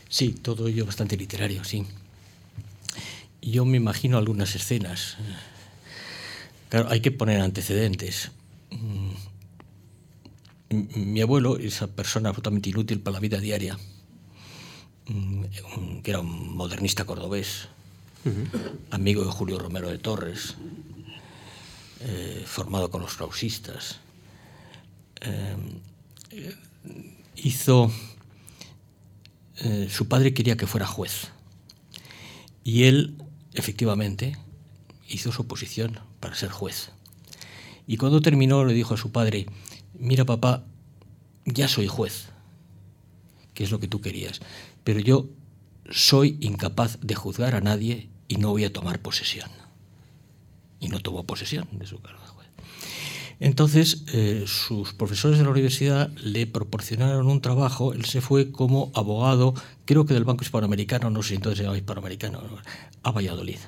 [0.10, 1.86] Sí, todo ello bastante literario, sí.
[3.42, 5.16] Yo me imagino algunas escenas.
[6.68, 8.32] Claro, hay que poner antecedentes.
[8.72, 9.12] Mm,
[11.14, 13.78] mi abuelo, esa persona absolutamente inútil para la vida diaria,
[15.08, 17.70] mm, que era un modernista cordobés,
[18.26, 18.48] uh -huh.
[18.92, 20.56] amigo de Julio Romero de Torres,
[22.02, 24.02] eh, formado con los clausistas.
[25.26, 26.56] Eh,
[27.36, 27.92] hizo.
[29.90, 31.32] su padre quería que fuera juez.
[32.64, 33.18] Y él,
[33.54, 34.38] efectivamente,
[35.08, 36.92] hizo su oposición para ser juez.
[37.88, 39.46] Y cuando terminó le dijo a su padre,
[39.94, 40.66] mira papá,
[41.46, 42.30] ya soy juez,
[43.54, 44.42] que es lo que tú querías,
[44.84, 45.30] pero yo
[45.92, 49.50] soy incapaz de juzgar a nadie y no voy a tomar posesión.
[50.80, 52.25] Y no tomó posesión de su cargo.
[53.40, 58.92] Entonces, eh, sus profesores de la universidad le proporcionaron un trabajo, él se fue como
[58.96, 59.54] abogado,
[59.86, 62.42] creo que del Banco Hispanoamericano, no sé si entonces se llamaba Hispanoamericano,
[63.04, 63.60] a Valladolid.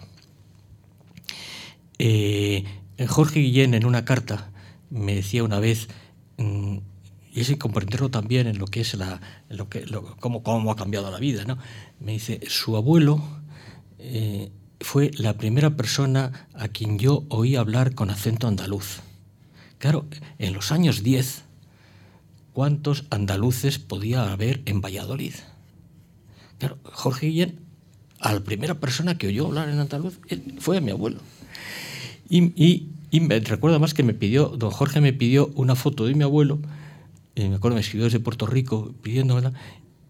[1.99, 2.63] Eh,
[3.07, 4.51] Jorge Guillén en una carta
[4.89, 5.89] me decía una vez,
[6.37, 6.77] mm,
[7.33, 9.85] y es comprenderlo también en lo que es la, lo que,
[10.19, 11.57] cómo, cómo, ha cambiado la vida, ¿no?
[11.99, 13.21] me dice, su abuelo
[13.99, 14.49] eh,
[14.79, 19.01] fue la primera persona a quien yo oí hablar con acento andaluz.
[19.79, 20.05] Claro,
[20.39, 21.43] en los años 10,
[22.53, 25.33] ¿cuántos andaluces podía haber en Valladolid?
[26.57, 27.59] Claro, Jorge Guillén,
[28.19, 30.19] a la primera persona que oyó hablar en andaluz,
[30.59, 31.19] fue a mi abuelo.
[32.29, 36.23] Y, me recuerdo más que me pidió, don Jorge me pidió una foto de mi
[36.23, 36.59] abuelo,
[37.35, 39.53] y me acuerdo, me escribió desde Puerto Rico pidiéndomela,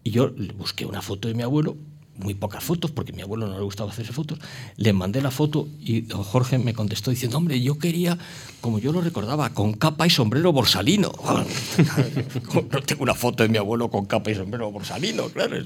[0.02, 1.76] y yo busqué una foto de mi abuelo,
[2.18, 4.38] muy pocas fotos, porque a mi abuelo no le gustaba hacerse fotos,
[4.76, 8.18] le mandé la foto y don Jorge me contestó diciendo, hombre, yo quería,
[8.60, 11.12] como yo lo recordaba, con capa y sombrero borsalino.
[12.72, 15.56] no tengo una foto de mi abuelo con capa y sombrero borsalino, claro.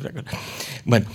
[0.85, 1.07] Bueno,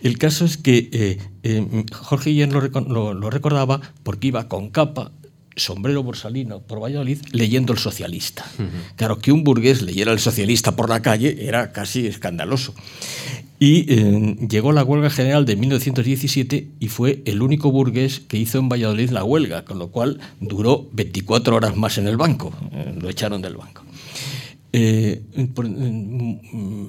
[0.00, 5.12] el caso es que eh, eh, Jorge Guillén lo, lo, recordaba porque iba con capa,
[5.58, 8.44] sombrero borsalino por Valladolid leyendo el socialista.
[8.96, 12.74] Claro, que un burgués leyera el socialista por la calle era casi escandaloso.
[13.60, 18.58] Y eh, llegó la huelga general de 1917 y fue el único burgués que hizo
[18.58, 22.52] en Valladolid la huelga, con lo cual duró 24 horas más en el banco.
[23.00, 23.82] lo echaron del banco.
[24.72, 26.86] Mm,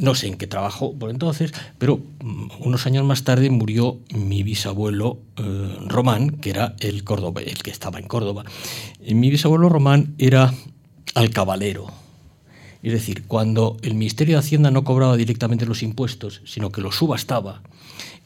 [0.00, 4.42] no sé en qué trabajó por entonces, pero mm, unos años más tarde murió mi
[4.42, 7.04] bisabuelo eh, Román, que era el,
[7.46, 8.44] el que estaba en Córdoba.
[9.06, 10.52] mi bisabuelo Román era
[11.14, 11.86] alcabalero.
[12.82, 16.96] Es decir, cuando el Ministerio de Hacienda no cobraba directamente los impuestos, sino que los
[16.96, 17.62] subastaba,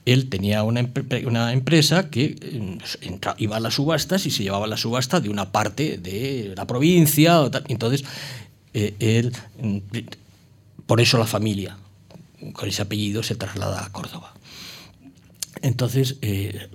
[0.05, 0.81] él tenía una,
[1.53, 5.99] empresa que eh, iba a las subastas y se llevaba la subasta de una parte
[5.99, 7.49] de la provincia.
[7.69, 8.05] Entonces,
[8.75, 9.79] eh, él mm,
[10.89, 11.76] por eso la familia,
[12.55, 14.32] con ese apellido, se traslada a Córdoba.
[15.61, 16.70] Entonces, eh,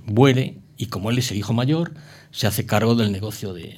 [0.78, 1.94] y como él es el hijo mayor,
[2.30, 3.76] se hace cargo del negocio de...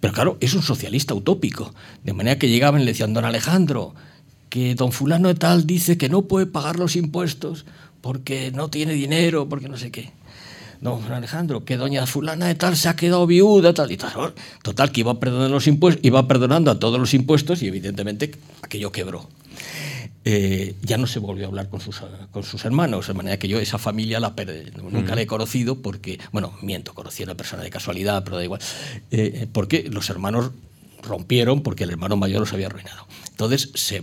[0.00, 3.94] Pero claro, es un socialista utópico, de manera que llegaban y le decían, don Alejandro,
[4.48, 7.66] que don fulano de tal dice que no puede pagar los impuestos
[8.00, 10.12] porque no tiene dinero, porque no sé qué.
[10.80, 14.32] Don Alejandro, que doña fulana de tal se ha quedado viuda, tal y tal.
[14.62, 18.92] Total, que iba perdonando los impuestos, iba perdonando a todos los impuestos y evidentemente aquello
[18.92, 19.28] quebró.
[20.30, 22.02] Eh, ya no se volvió a hablar con sus,
[22.32, 24.34] con sus hermanos, de manera que yo esa familia la
[24.90, 28.44] nunca la he conocido porque, bueno, miento, conocí a una persona de casualidad, pero da
[28.44, 28.60] igual,
[29.10, 30.50] eh, porque los hermanos
[31.02, 33.06] rompieron porque el hermano mayor los había arruinado.
[33.30, 34.02] Entonces se,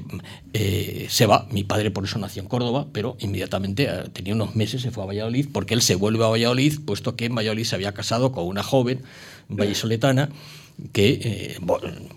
[0.54, 4.82] eh, se va, mi padre por eso nació en Córdoba, pero inmediatamente, tenía unos meses,
[4.82, 7.76] se fue a Valladolid, porque él se vuelve a Valladolid, puesto que en Valladolid se
[7.76, 9.04] había casado con una joven
[9.48, 10.30] vallisoletana
[10.92, 11.56] que,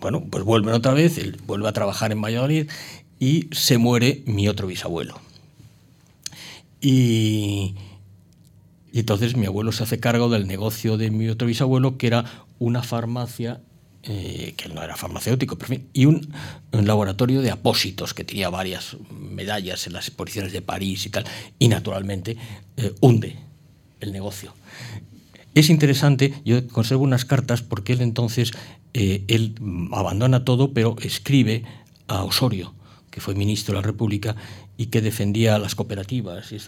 [0.00, 2.70] bueno, pues vuelven otra vez, él vuelve a trabajar en Valladolid
[3.18, 5.20] y se muere mi otro bisabuelo.
[6.80, 7.74] Y,
[8.92, 12.24] entonces mi abuelo se hace cargo del negocio de mi otro bisabuelo, que era
[12.58, 13.60] una farmacia,
[14.02, 15.58] eh, que no era farmacéutico,
[15.92, 16.32] y un,
[16.72, 21.24] laboratorio de apósitos, que tenía varias medallas en las exposiciones de París y tal,
[21.58, 22.36] y naturalmente
[22.76, 23.36] eh, hunde
[24.00, 24.54] el negocio.
[25.54, 28.52] Es interesante, yo conservo unas cartas porque él entonces,
[28.94, 29.54] eh, él
[29.92, 31.64] abandona todo, pero escribe
[32.06, 32.74] a Osorio,
[33.20, 34.36] fue ministro de la República
[34.76, 36.58] y que defendía las cooperativas, y,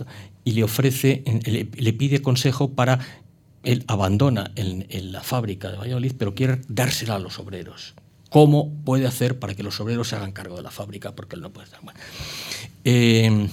[0.45, 2.99] y le ofrece, le, pide consejo para,
[3.63, 7.95] él abandona en, la fábrica de Valladolid, pero quiere dársela a los obreros.
[8.31, 11.15] ¿Cómo puede hacer para que los obreros se hagan cargo de la fábrica?
[11.15, 11.81] Porque él no puede estar.
[12.85, 13.49] Eh,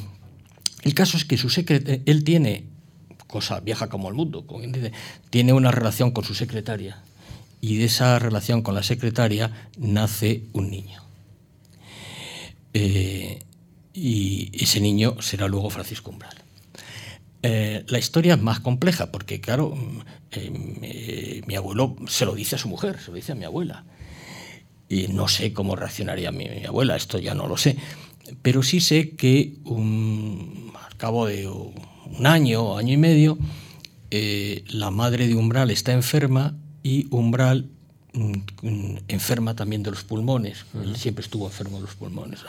[0.84, 1.50] el caso es que su
[2.06, 2.66] él tiene,
[3.26, 4.46] cosa vieja como el mundo,
[5.30, 7.02] tiene una relación con su secretaria
[7.62, 11.07] y de esa relación con la secretaria nace un niño.
[12.80, 13.40] Eh,
[13.92, 16.36] y ese niño será luego Francisco Umbral.
[17.42, 19.76] Eh, la historia es más compleja porque, claro,
[20.32, 23.84] eh, mi abuelo se lo dice a su mujer, se lo dice a mi abuela.
[24.90, 27.78] Y no sé cómo reaccionaría mi, abuela, esto ya no lo sé.
[28.44, 33.40] Pero sí sé que al cabo de un año, año y medio,
[34.12, 37.72] la madre de Umbral está enferma y Umbral
[39.08, 42.40] enferma también de los pulmones, él siempre estuvo enfermo de los pulmones.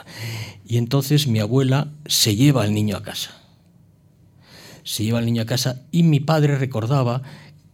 [0.65, 3.41] Y entonces mi abuela se lleva al niño a casa.
[4.83, 7.21] Se lleva al niño a casa y mi padre recordaba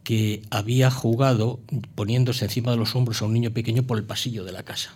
[0.03, 1.59] que había jugado
[1.95, 4.93] poniéndose encima de los hombros a un niño pequeño por el pasillo de la casa.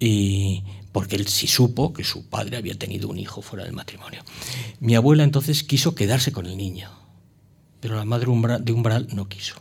[0.00, 4.22] Y porque él sí supo que su padre había tenido un hijo fuera del matrimonio.
[4.80, 6.90] Mi abuela entonces quiso quedarse con el niño,
[7.80, 8.26] pero la madre
[8.60, 9.56] de Umbral no quiso.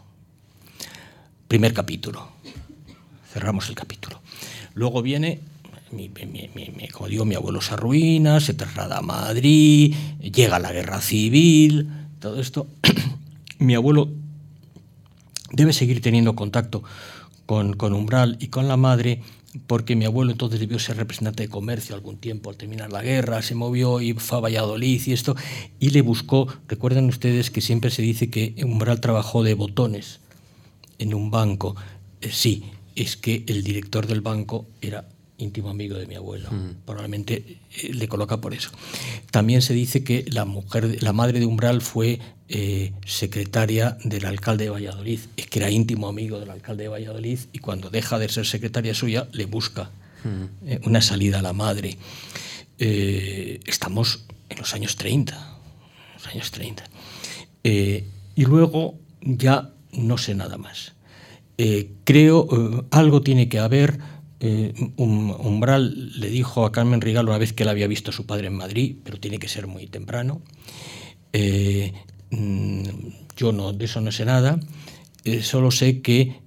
[1.54, 2.30] Primer capítulo.
[3.32, 4.20] Cerramos el capítulo.
[4.74, 5.40] Luego viene
[6.92, 12.42] como digo, mi abuelo se arruina, se traslada a Madrid, llega la guerra civil, todo
[12.42, 12.66] esto.
[13.60, 14.10] mi abuelo
[15.52, 16.82] debe seguir teniendo contacto
[17.46, 19.22] con, con, Umbral y con la madre,
[19.68, 23.44] porque mi abuelo entonces debió ser representante de comercio algún tiempo al terminar la guerra,
[23.44, 25.36] se movió y fue a Valladolid y esto,
[25.80, 30.23] y le buscó, recuerden ustedes que siempre se dice que Umbral trabajó de botones
[31.04, 31.76] en un banco.
[32.22, 32.64] Eh, sí,
[32.96, 35.06] es que el director del banco era
[35.38, 36.50] íntimo amigo de mi abuelo.
[36.52, 36.86] Mm.
[36.86, 38.70] Probablemente eh, le coloca por eso.
[39.32, 44.66] También se dice que la mujer, la madre de Umbral fue eh, secretaria del alcalde
[44.66, 48.30] de Valladolid, es que era íntimo amigo del alcalde de Valladolid y cuando deja de
[48.30, 49.92] ser secretaria suya le busca
[50.24, 50.68] mm.
[50.68, 51.98] eh, una salida a la madre.
[52.78, 55.58] estamos en los años 30,
[56.16, 56.84] los años 30.
[57.64, 60.93] y luego ya no sé nada más.
[62.04, 64.00] Creo algo tiene que haber
[64.46, 68.26] eh, Umbral le dijo a Carmen Rigal una vez que él había visto a su
[68.26, 70.42] padre en Madrid, pero tiene que ser muy temprano.
[71.32, 71.94] Eh,
[72.30, 72.84] mm,
[73.38, 74.60] yo no, de eso no sé nada,
[75.24, 76.44] eh, solo sé que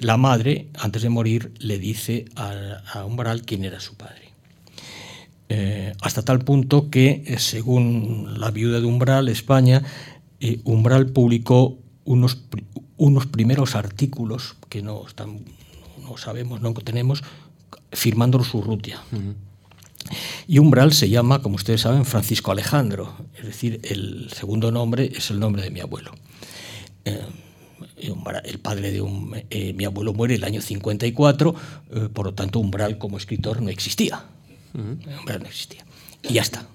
[0.00, 4.32] la madre, antes de morir, le dice a, Umbral quién era su padre.
[6.00, 9.82] hasta tal punto que, según la viuda de Umbral, España,
[10.64, 12.44] Umbral publicó unos,
[12.96, 15.44] unos primeros artículos que no están
[16.06, 17.22] no sabemos, no tenemos,
[17.92, 19.00] firmando su rutia.
[20.46, 25.30] Y Umbral se llama, como ustedes saben, Francisco Alejandro, es decir, el segundo nombre es
[25.30, 26.12] el nombre de mi abuelo.
[27.04, 27.22] Eh,
[28.44, 29.02] el padre de
[29.50, 31.54] eh, mi abuelo muere el año 54,
[31.90, 34.24] eh, por lo tanto Umbral como escritor no existía.
[34.74, 35.84] Umbral no existía.
[36.22, 36.66] Y ya está.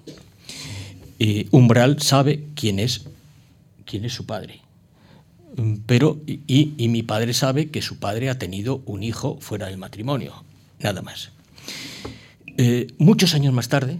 [1.52, 3.06] Umbral sabe quién es,
[3.86, 4.61] quién es su padre.
[5.86, 10.44] Pero, y, mi padre sabe que su padre ha tenido un hijo fuera del matrimonio,
[10.80, 11.30] nada más.
[12.56, 13.98] Eh, muchos años más tarde,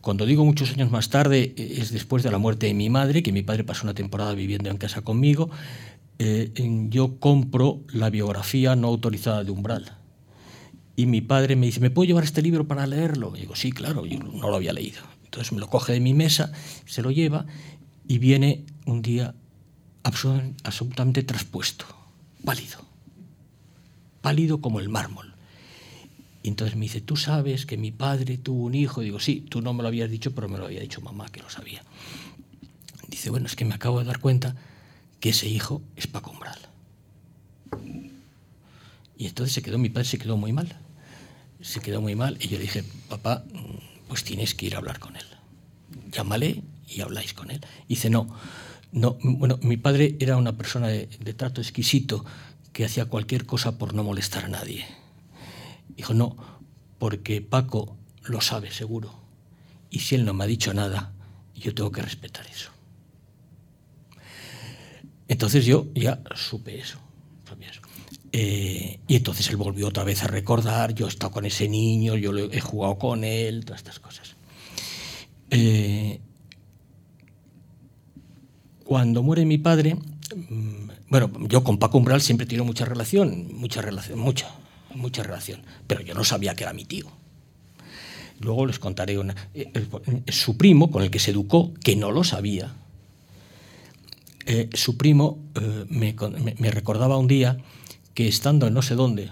[0.00, 3.22] cuando digo muchos años más tarde, eh, es después de la muerte de mi madre,
[3.22, 5.50] que mi padre pasó una temporada viviendo en casa conmigo,
[6.18, 6.50] eh,
[6.88, 9.96] yo compro la biografía no autorizada de Umbral.
[10.96, 13.32] Y mi padre me dice, ¿me puedo llevar este libro para leerlo?
[13.36, 15.02] Y digo, sí, claro, yo no lo había leído.
[15.24, 16.50] Entonces me lo coge de mi mesa,
[16.86, 17.46] se lo lleva
[18.08, 19.34] y viene un día
[20.02, 21.84] absolutamente traspuesto,
[22.44, 22.84] pálido,
[24.20, 25.34] pálido como el mármol.
[26.42, 29.00] Y entonces me dice, tú sabes que mi padre tuvo un hijo.
[29.00, 31.40] digo, sí, tú no me lo habías dicho, pero me lo había dicho mamá, que
[31.40, 31.82] lo sabía.
[33.08, 34.54] Dice, bueno, es que me acabo de dar cuenta
[35.20, 36.58] que ese hijo es Paco Umbral.
[39.16, 40.76] Y entonces se quedó, mi padre se quedó muy mal.
[41.60, 42.36] Se quedó muy mal.
[42.40, 43.44] Y yo le dije, papá,
[44.06, 45.26] pues tienes que ir a hablar con él.
[46.12, 47.60] Llámale y habláis con él.
[47.88, 48.28] Y dice, no,
[48.92, 52.24] no, bueno, mi padre era una persona de, trato exquisito
[52.72, 54.86] que hacía cualquier cosa por no molestar a nadie.
[55.96, 56.36] Dijo, no,
[56.98, 59.14] porque Paco lo sabe seguro.
[59.90, 61.12] Y si él no me ha dicho nada,
[61.54, 62.70] yo tengo que respetar eso.
[65.26, 66.98] Entonces yo ya supe eso.
[68.30, 72.14] Eh, y entonces él volvió otra vez a recordar, yo he estado con ese niño,
[72.14, 74.34] yo he jugado con él, todas estas cosas.
[75.50, 76.20] Eh,
[78.88, 83.82] cuando muere mi padre, mm, bueno, yo con Paco Umbral siempre he mucha relación, mucha
[83.82, 84.48] relación, mucha,
[84.94, 87.04] mucha relación, pero yo no sabía que era mi tío.
[88.40, 89.34] Luego les contaré una.
[89.52, 92.76] Eh, eh, su primo, con el que se educó, que no lo sabía,
[94.46, 95.38] eh, su primo
[95.90, 96.14] me,
[96.70, 97.58] recordaba un día
[98.14, 99.28] que estando en no sé dónde,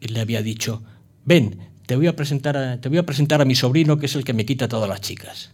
[0.00, 0.82] le había dicho,
[1.26, 4.24] ven, te voy a presentar te voy a, presentar a mi sobrino que es el
[4.24, 5.50] que me quita todas las chicas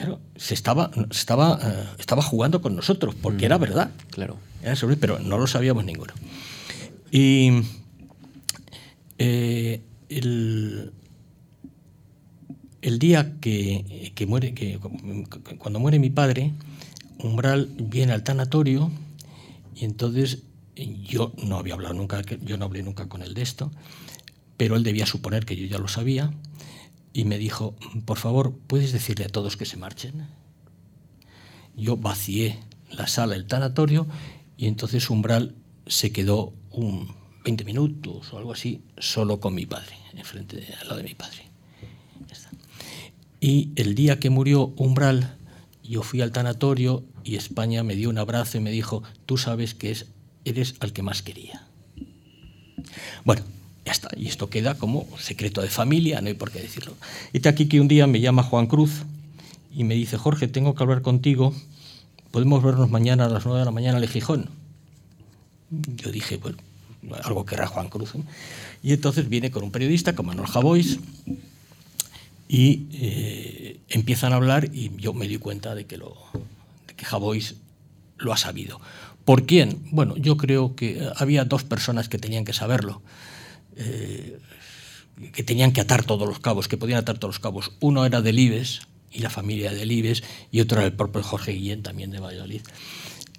[0.00, 3.90] claro, se estaba, estaba, eh, estaba jugando con nosotros, porque era mm, verdad.
[4.10, 4.38] Claro.
[4.98, 6.12] pero no lo sabíamos ninguno.
[7.10, 7.62] Y
[9.18, 10.92] eh, el,
[12.98, 14.78] día que, muere, que,
[15.58, 16.52] cuando muere mi padre,
[17.18, 18.90] Umbral viene al tanatorio
[19.74, 20.44] y entonces
[20.76, 23.70] yo no había hablado nunca, yo no hablé nunca con él de esto,
[24.56, 26.32] pero él debía suponer que yo ya lo sabía
[27.12, 30.28] y me dijo, por favor, ¿puedes decirle a todos que se marchen?
[31.76, 32.58] Yo vacié
[32.90, 34.06] la sala, el tanatorio,
[34.56, 35.54] Y entonces Umbral
[35.86, 40.98] se quedó un 20 minutos o algo así solo con mi padre, enfrente al lado
[40.98, 41.50] de mi padre.
[43.40, 45.38] Y el día que murió Umbral,
[45.82, 49.74] yo fui al tanatorio y España me dio un abrazo y me dijo, tú sabes
[49.74, 50.06] que es,
[50.44, 51.66] eres al que más quería.
[53.24, 53.42] Bueno,
[54.16, 56.94] Y esto queda como secreto de familia, no hay por qué decirlo.
[57.32, 59.02] Y está aquí que un día me llama Juan Cruz
[59.74, 61.54] y me dice, Jorge, tengo que hablar contigo.
[62.30, 64.48] ¿Podemos vernos mañana a las 9 de la mañana en Gijón?
[65.70, 66.58] Yo dije, bueno,
[67.24, 68.12] algo querrá Juan Cruz.
[68.82, 70.98] Y entonces viene con un periodista como Manuel Javois
[72.48, 76.16] y eh, empiezan a hablar y yo me di cuenta de que, lo,
[76.86, 77.56] de que Javois
[78.18, 78.80] lo ha sabido.
[79.24, 79.82] ¿Por quién?
[79.90, 83.02] Bueno, yo creo que había dos personas que tenían que saberlo.
[83.76, 84.38] Eh,
[85.32, 87.72] que tenían que atar todos los cabos, que podían atar todos los cabos.
[87.80, 88.80] Uno era Delibes
[89.12, 92.62] y la familia de Delibes, y otro era el propio Jorge Guillén, también de Valladolid.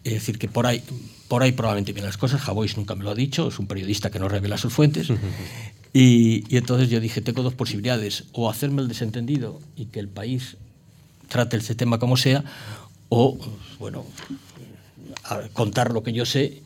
[0.04, 0.84] Es decir, que por ahí,
[1.28, 2.42] por ahí probablemente vienen las cosas.
[2.42, 5.10] Javois nunca me lo ha dicho, es un periodista que no revela sus fuentes.
[5.94, 10.08] y, y, entonces yo dije, tengo dos posibilidades, o hacerme el desentendido y que el
[10.08, 10.58] país
[11.30, 12.44] trate ese tema como sea,
[13.10, 13.38] o,
[13.80, 14.06] bueno,
[15.54, 16.62] contar lo que yo sé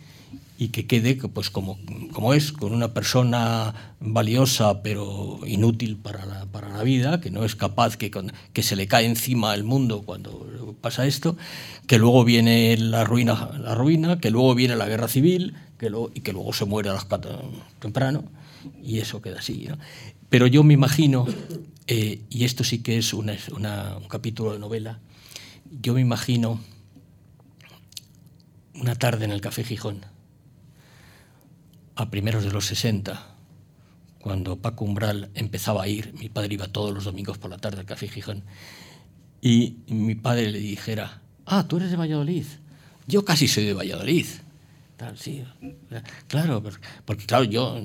[0.58, 1.78] y que quede pues como,
[2.14, 7.44] como es, con una persona valiosa pero inútil para la, para la vida, que no
[7.44, 8.12] es capaz, que,
[8.54, 11.36] que se le cae encima el mundo cuando pasa esto,
[11.88, 16.12] que luego viene la ruina, la ruina que luego viene la guerra civil que luego,
[16.14, 17.08] y que luego se muere a las
[17.80, 18.24] temprano
[18.84, 19.68] y eso queda así.
[20.30, 21.26] Pero yo me imagino,
[21.88, 25.00] eh, y esto sí que es una, una, un capítulo de novela,
[25.82, 26.60] yo me imagino
[28.74, 30.06] una tarde en el Café Gijón,
[31.96, 33.36] a primeros de los 60,
[34.20, 37.80] cuando Paco Umbral empezaba a ir, mi padre iba todos los domingos por la tarde
[37.80, 38.44] al Café Gijón,
[39.42, 42.46] y mi padre le dijera, ah, tú eres de Valladolid,
[43.08, 44.26] yo casi soy de Valladolid.
[44.98, 45.44] Tal, sí,
[46.28, 46.64] claro,
[47.06, 47.78] porque claro, yo,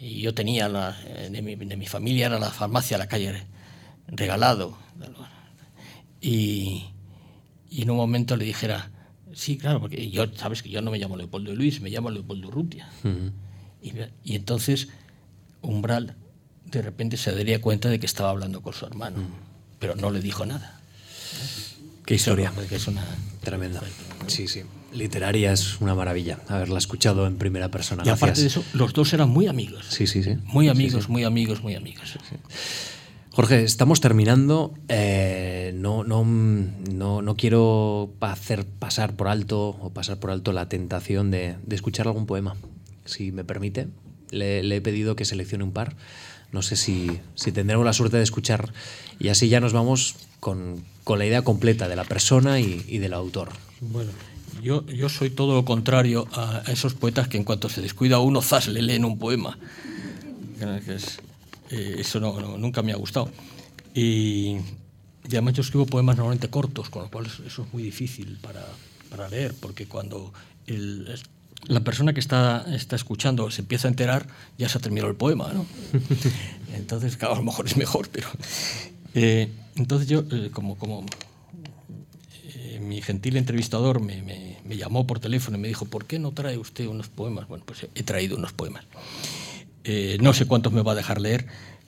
[0.00, 3.46] yo tenía, la, de, mi, de mi familia era la farmacia la calle
[4.08, 4.76] regalado,
[6.20, 6.84] y
[7.70, 8.91] en un momento le dijera,
[9.34, 12.48] Sí, claro, porque yo, sabes que yo no me llamo Leopoldo Luis, me llamo Leopoldo
[12.48, 12.88] Urrutia.
[13.04, 13.32] Uh -huh.
[13.82, 13.92] y,
[14.32, 14.88] y, entonces
[15.62, 16.16] Umbral
[16.64, 19.78] de repente se daría cuenta de que estaba hablando con su hermano, uh -huh.
[19.78, 20.80] pero no le dijo nada.
[22.04, 22.52] Qué historia.
[22.68, 23.04] Que es una...
[23.42, 23.80] Tremenda.
[24.26, 24.62] Sí, sí.
[24.92, 28.02] Literaria es una maravilla haberla escuchado en primera persona.
[28.02, 28.22] Y Gracias.
[28.22, 29.86] aparte de eso, los dos eran muy amigos.
[29.88, 30.36] Sí, sí, sí.
[30.44, 31.12] Muy amigos, sí, sí.
[31.12, 32.10] muy amigos, muy amigos.
[32.12, 32.36] Sí,
[33.34, 34.74] Jorge, estamos terminando.
[34.88, 40.68] Eh, no, no, no, no, quiero hacer pasar por alto o pasar por alto la
[40.68, 42.56] tentación de, escuchar algún poema.
[43.06, 43.88] Si me permite,
[44.30, 45.96] le, he pedido que seleccione un par.
[46.52, 48.74] No sé si, si tendremos la suerte de escuchar
[49.18, 52.98] y así ya nos vamos con, con la idea completa de la persona y, y
[52.98, 53.48] del autor.
[53.80, 54.10] Bueno,
[54.62, 58.42] yo, yo, soy todo lo contrario a esos poetas que en cuanto se descuida uno,
[58.42, 59.58] zas, le leen un poema.
[60.84, 61.18] Que es,
[61.72, 63.28] eh, eso no, no, nunca me ha gustado.
[63.94, 64.58] Y,
[65.24, 68.64] y, además yo escribo poemas normalmente cortos, con lo cual eso es muy difícil para,
[69.10, 70.32] para leer, porque cuando
[70.66, 71.08] el,
[71.66, 74.26] la persona que está, está escuchando se empieza a enterar,
[74.58, 75.52] ya se ha terminado el poema.
[75.52, 75.66] ¿no?
[76.74, 78.28] Entonces, claro, a lo mejor es mejor, pero...
[79.14, 81.04] Eh, entonces yo, eh, como, como
[82.54, 86.18] eh, mi gentil entrevistador me, me, me, llamó por teléfono y me dijo, ¿por qué
[86.18, 87.46] no trae usted unos poemas?
[87.46, 88.84] Bueno, pues he traído unos poemas.
[89.84, 91.46] Eh, no sé cuántos me va a dejar leer,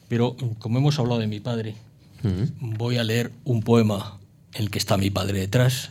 [0.08, 1.74] pero como hemos hablado de mi padre,
[2.22, 2.50] uh -huh.
[2.60, 4.18] voy a leer un poema
[4.54, 5.90] en el que está mi padre detrás,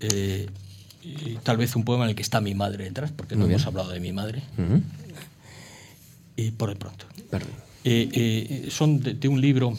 [0.00, 0.48] eh,
[1.02, 3.46] y tal vez un poema en el que está mi madre detrás, porque Muy no
[3.48, 3.56] bien.
[3.60, 4.82] hemos hablado de mi madre, uh -huh.
[6.36, 7.06] y por de pronto.
[7.84, 9.72] Eh, son de, de, un libro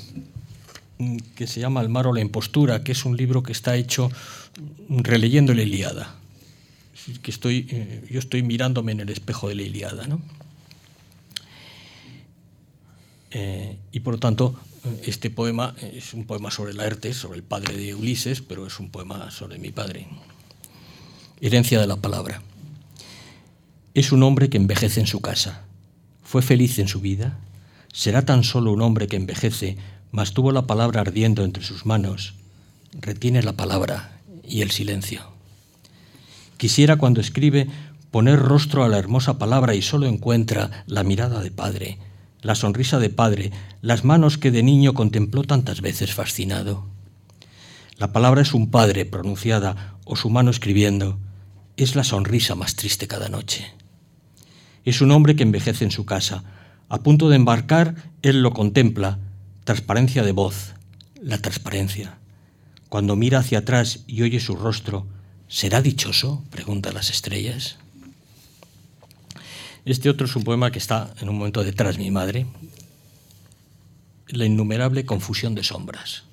[1.36, 4.10] que se llama El mar o la impostura, que es un libro que está hecho
[4.90, 6.16] releyendo la Iliada.
[7.22, 10.20] Que estoy, eh, yo estoy mirándome en el espejo de la Iliada, ¿no?
[13.32, 14.56] Eh, y por lo tanto,
[15.06, 18.90] este poema es un poema sobre Laertes, sobre el padre de Ulises, pero es un
[18.90, 20.08] poema sobre mi padre.
[21.42, 22.42] Herencia de la palabra.
[23.94, 25.64] Es un hombre que envejece en su casa.
[26.24, 27.38] Fue feliz en su vida.
[27.92, 29.78] Será tan solo un hombre que envejece,
[30.12, 32.34] mas tuvo la palabra ardiendo entre sus manos.
[32.94, 35.22] Retiene la palabra y el silencio.
[36.58, 37.68] Quisiera cuando escribe
[38.12, 41.98] poner rostro a la hermosa palabra y solo encuentra la mirada de padre
[42.42, 46.86] la sonrisa de padre, las manos que de niño contempló tantas veces fascinado.
[47.98, 51.18] La palabra es un padre pronunciada o su mano escribiendo.
[51.78, 53.74] Es la sonrisa más triste cada noche.
[54.86, 56.44] Es un hombre que envejece en su casa.
[56.90, 59.20] A punto de embarcar, él lo contempla.
[59.64, 60.76] Transparencia de voz,
[61.22, 62.20] la transparencia.
[62.88, 65.08] Cuando mira hacia atrás y oye su rostro,
[65.50, 66.44] ¿Será dichoso?
[66.50, 67.78] preguntan las estrellas.
[69.88, 72.46] Este otro es un poema que está en un momento detrás mi madre.
[74.28, 76.24] La innumerable confusión de sombras.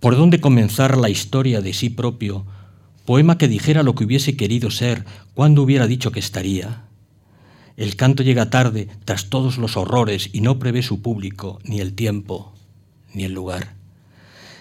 [0.00, 2.46] ¿Por dónde comenzar la historia de sí propio?
[3.04, 6.84] Poema que dijera lo que hubiese querido ser, cuando hubiera dicho que estaría.
[7.76, 11.92] El canto llega tarde, tras todos los horrores, y no prevé su público, ni el
[11.92, 12.54] tiempo,
[13.12, 13.75] ni el lugar.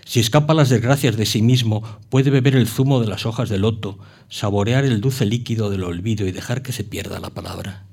[0.06, 3.58] Si escapa las desgracias de sí mismo, puede beber el zumo de las hojas de
[3.58, 3.98] loto,
[4.30, 7.88] saborear el dulce líquido del olvido y dejar que se pierda la palabra.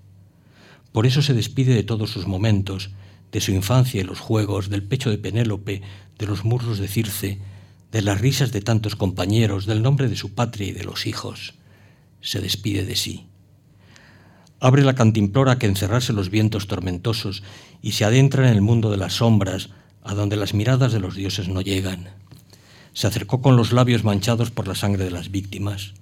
[0.93, 2.91] Por eso se despide de todos sus momentos,
[3.33, 5.81] de su infancia y los juegos, del pecho de Penélope,
[6.19, 7.39] de los muslos de Circe,
[7.91, 11.55] de las risas de tantos compañeros, del nombre de su patria y de los hijos.
[12.21, 13.27] Se despide de sí.
[14.61, 17.43] Abre la cantimplora que encerrarse los vientos tormentosos
[17.81, 19.71] y se adentra en el mundo de las sombras,
[20.05, 22.09] a donde las miradas de los dioses no llegan.
[22.93, 25.95] Se acercó con los labios manchados por la sangre de las víctimas.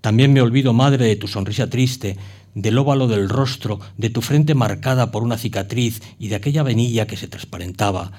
[0.00, 2.16] También me olvido, madre, de tu sonrisa triste,
[2.54, 7.06] del óvalo del rostro, de tu frente marcada por una cicatriz y de aquella venilla
[7.06, 8.12] que se transparentaba.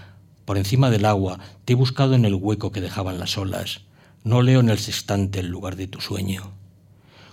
[0.46, 3.82] Por encima del agua te he buscado en el hueco que dejaban las olas.
[4.24, 6.52] No leo en el sextante el lugar de tu sueño.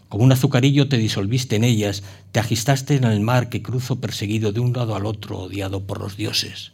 [0.09, 2.03] Como un azucarillo te disolviste en ellas,
[2.33, 6.01] te agistaste en el mar que cruzo perseguido de un lado al otro, odiado por
[6.01, 6.72] los dioses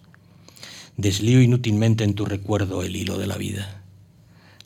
[0.96, 3.82] deslío inútilmente en tu recuerdo el hilo de la vida.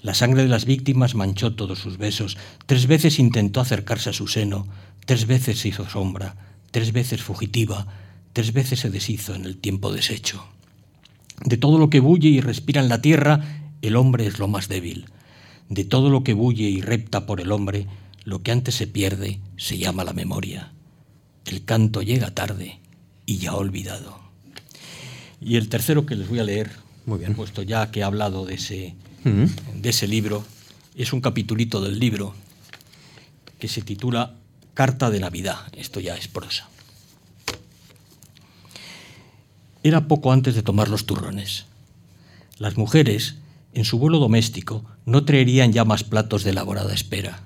[0.03, 4.29] La sangre de las víctimas manchó todos sus besos, tres veces intentó acercarse a su
[4.29, 4.67] seno,
[5.05, 6.37] tres veces se hizo sombra,
[6.71, 7.87] tres veces fugitiva,
[8.33, 10.47] tres veces se deshizo en el tiempo deshecho.
[11.45, 14.69] De todo lo que bulle y respira en la tierra, el hombre es lo más
[14.69, 15.07] débil.
[15.69, 17.87] De todo lo que bulle y repta por el hombre,
[18.25, 20.73] lo que antes se pierde se llama la memoria.
[21.47, 22.81] El canto llega tarde
[23.27, 24.30] y ya olvidado.
[25.41, 26.71] Y el tercero que les voy a leer,
[27.07, 27.35] Muy bien.
[27.35, 30.45] puesto ya que he hablado de ese, de ese libro,
[30.95, 32.35] es un capitulito del libro
[33.59, 34.35] que se titula
[34.75, 35.59] Carta de Navidad.
[35.77, 36.69] Esto ya es prosa.
[39.83, 41.65] Era poco antes de tomar los turrones.
[42.59, 43.37] Las mujeres,
[43.73, 47.41] en su vuelo doméstico, no traerían ya más platos de elaborada espera.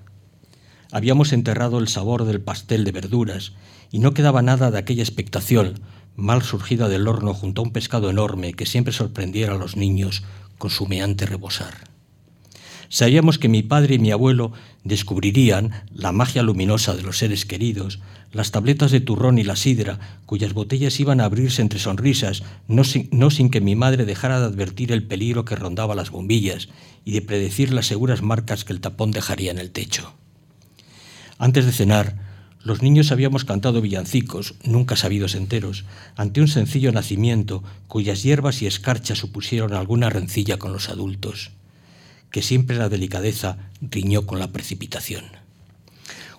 [0.91, 3.53] Habíamos enterrado el sabor del pastel de verduras
[3.93, 5.81] y no quedaba nada de aquella expectación
[6.17, 10.23] mal surgida del horno junto a un pescado enorme que siempre sorprendiera a los niños
[10.59, 11.95] con su meante rebosar.
[12.89, 14.53] Sabíamos que mi padre y mi abuelo
[14.85, 17.99] descubrirían la magia luminosa de los seres queridos,
[18.33, 22.85] las tabletas de turrón y la sidra, cuyas botellas iban a abrirse entre sonrisas, no
[22.85, 26.69] sin, no sin que mi madre dejara de advertir el peligro que rondaba las bombillas
[27.05, 30.13] y de predecir las seguras marcas que el tapón dejaría en el techo.
[31.39, 32.24] Antes de cenar,
[32.65, 35.85] los niños habíamos cantado villancicos, nunca sabidos enteros,
[36.17, 41.51] ante un sencillo nacimiento cuyas hierbas y escarchas supusieron alguna rencilla con los adultos,
[42.31, 45.25] que siempre la delicadeza riñó con la precipitación.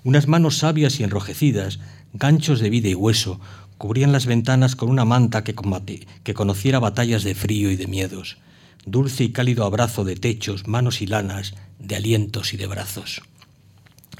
[0.03, 1.79] Unas manos sabias y enrojecidas,
[2.13, 3.39] ganchos de vida y hueso,
[3.77, 5.53] cubrían las ventanas con una manta que,
[6.23, 8.37] que conociera batallas de frío y de miedos,
[8.87, 13.21] dulce y cálido abrazo de techos, manos y lanas, de alientos y de brazos.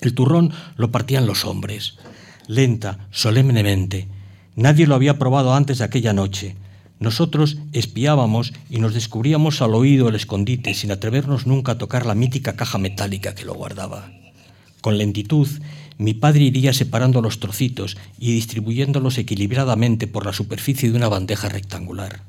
[0.02, 1.98] El turrón lo partían los hombres,
[2.48, 4.08] lenta, solemnemente.
[4.56, 6.56] Nadie lo había probado antes de aquella noche.
[7.00, 12.16] Nosotros espiábamos y nos descubríamos al oído el escondite sin atrevernos nunca a tocar la
[12.16, 14.12] mítica caja metálica que lo guardaba.
[14.82, 15.47] Con lentitud,
[15.97, 21.50] mi padre iría separando los trocitos y distribuyéndolos equilibradamente por la superficie de una bandeja
[21.50, 22.22] rectangular.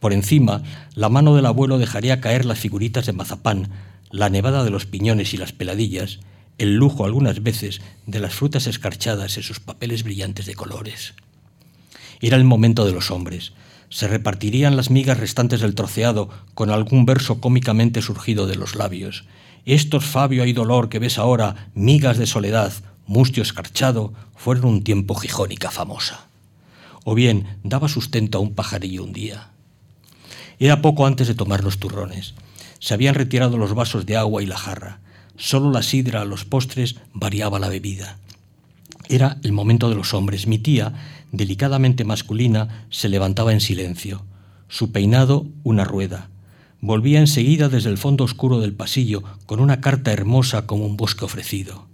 [0.00, 0.62] Por encima,
[0.94, 3.68] la mano del abuelo dejaría caer las figuritas de mazapán,
[4.10, 6.18] la nevada de los piñones y las peladillas,
[6.58, 11.14] el lujo algunas veces de las frutas escarchadas en sus papeles brillantes de colores.
[12.20, 13.52] Era el momento de los hombres.
[13.88, 19.24] Se repartirían las migas restantes del troceado con algún verso cómicamente surgido de los labios.
[19.66, 22.72] Estos Fabio y dolor que ves ahora, migas de soledad,
[23.06, 26.26] mustio escarchado, fueron un tiempo gijónica famosa.
[27.04, 29.50] O bien daba sustento a un pajarillo un día.
[30.58, 32.34] Era poco antes de tomar los turrones.
[32.78, 35.01] Se habían retirado los vasos de agua y la jarra.
[35.36, 38.18] Solo la sidra a los postres variaba la bebida.
[39.08, 40.46] Era el momento de los hombres.
[40.46, 40.94] Mi tía,
[41.32, 44.24] delicadamente masculina, se levantaba en silencio.
[44.68, 46.30] Su peinado, una rueda.
[46.80, 51.24] Volvía enseguida desde el fondo oscuro del pasillo con una carta hermosa como un bosque
[51.24, 51.86] ofrecido.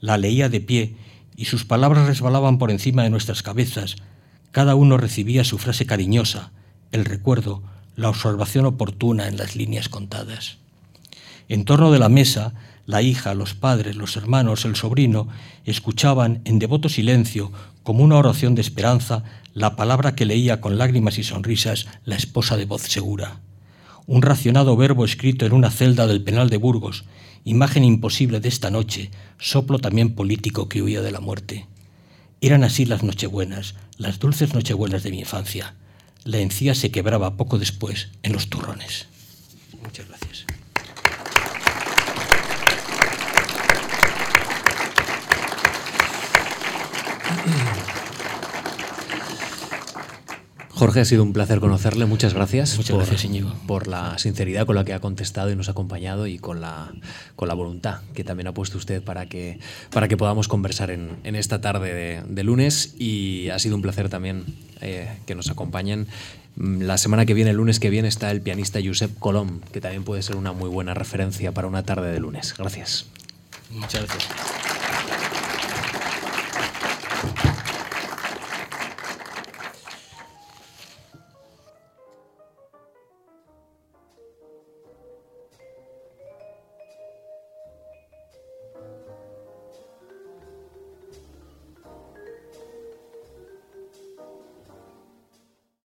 [0.00, 0.96] La leía de pie
[1.36, 3.96] y sus palabras resbalaban por encima de nuestras cabezas.
[4.50, 6.50] Cada uno recibía su frase cariñosa,
[6.92, 7.62] el recuerdo,
[7.94, 10.58] la observación oportuna en las líneas contadas.
[11.48, 12.54] En torno de la mesa,
[12.86, 15.28] la hija, los padres, los hermanos, el sobrino,
[15.64, 17.52] escuchaban en devoto silencio,
[17.82, 22.56] como una oración de esperanza, la palabra que leía con lágrimas y sonrisas la esposa
[22.56, 23.40] de voz segura.
[24.08, 27.04] un racionado verbo escrito en una celda del penal de Burgos,
[27.44, 31.66] imagen imposible de esta noche, soplo también político que huía de la muerte.
[32.40, 35.74] Eran así las nochebuenas, las dulces nochebuenas de mi infancia.
[36.22, 39.06] La encía se quebraba poco después en los turrones.
[39.82, 40.15] Muchas gracias.
[50.76, 52.04] Jorge, ha sido un placer conocerle.
[52.04, 52.76] Muchas gracias.
[52.76, 53.50] Muchas por, gracias, Íñigo.
[53.66, 56.92] Por la sinceridad con la que ha contestado y nos ha acompañado y con la,
[57.34, 59.58] con la voluntad que también ha puesto usted para que,
[59.90, 62.94] para que podamos conversar en, en esta tarde de, de, lunes.
[62.98, 64.44] Y ha sido un placer también
[64.82, 66.08] eh, que nos acompañen.
[66.56, 70.04] La semana que viene, el lunes que viene, está el pianista Josep Colom, que también
[70.04, 72.54] puede ser una muy buena referencia para una tarde de lunes.
[72.56, 73.06] Gracias.
[73.70, 74.65] Muchas gracias.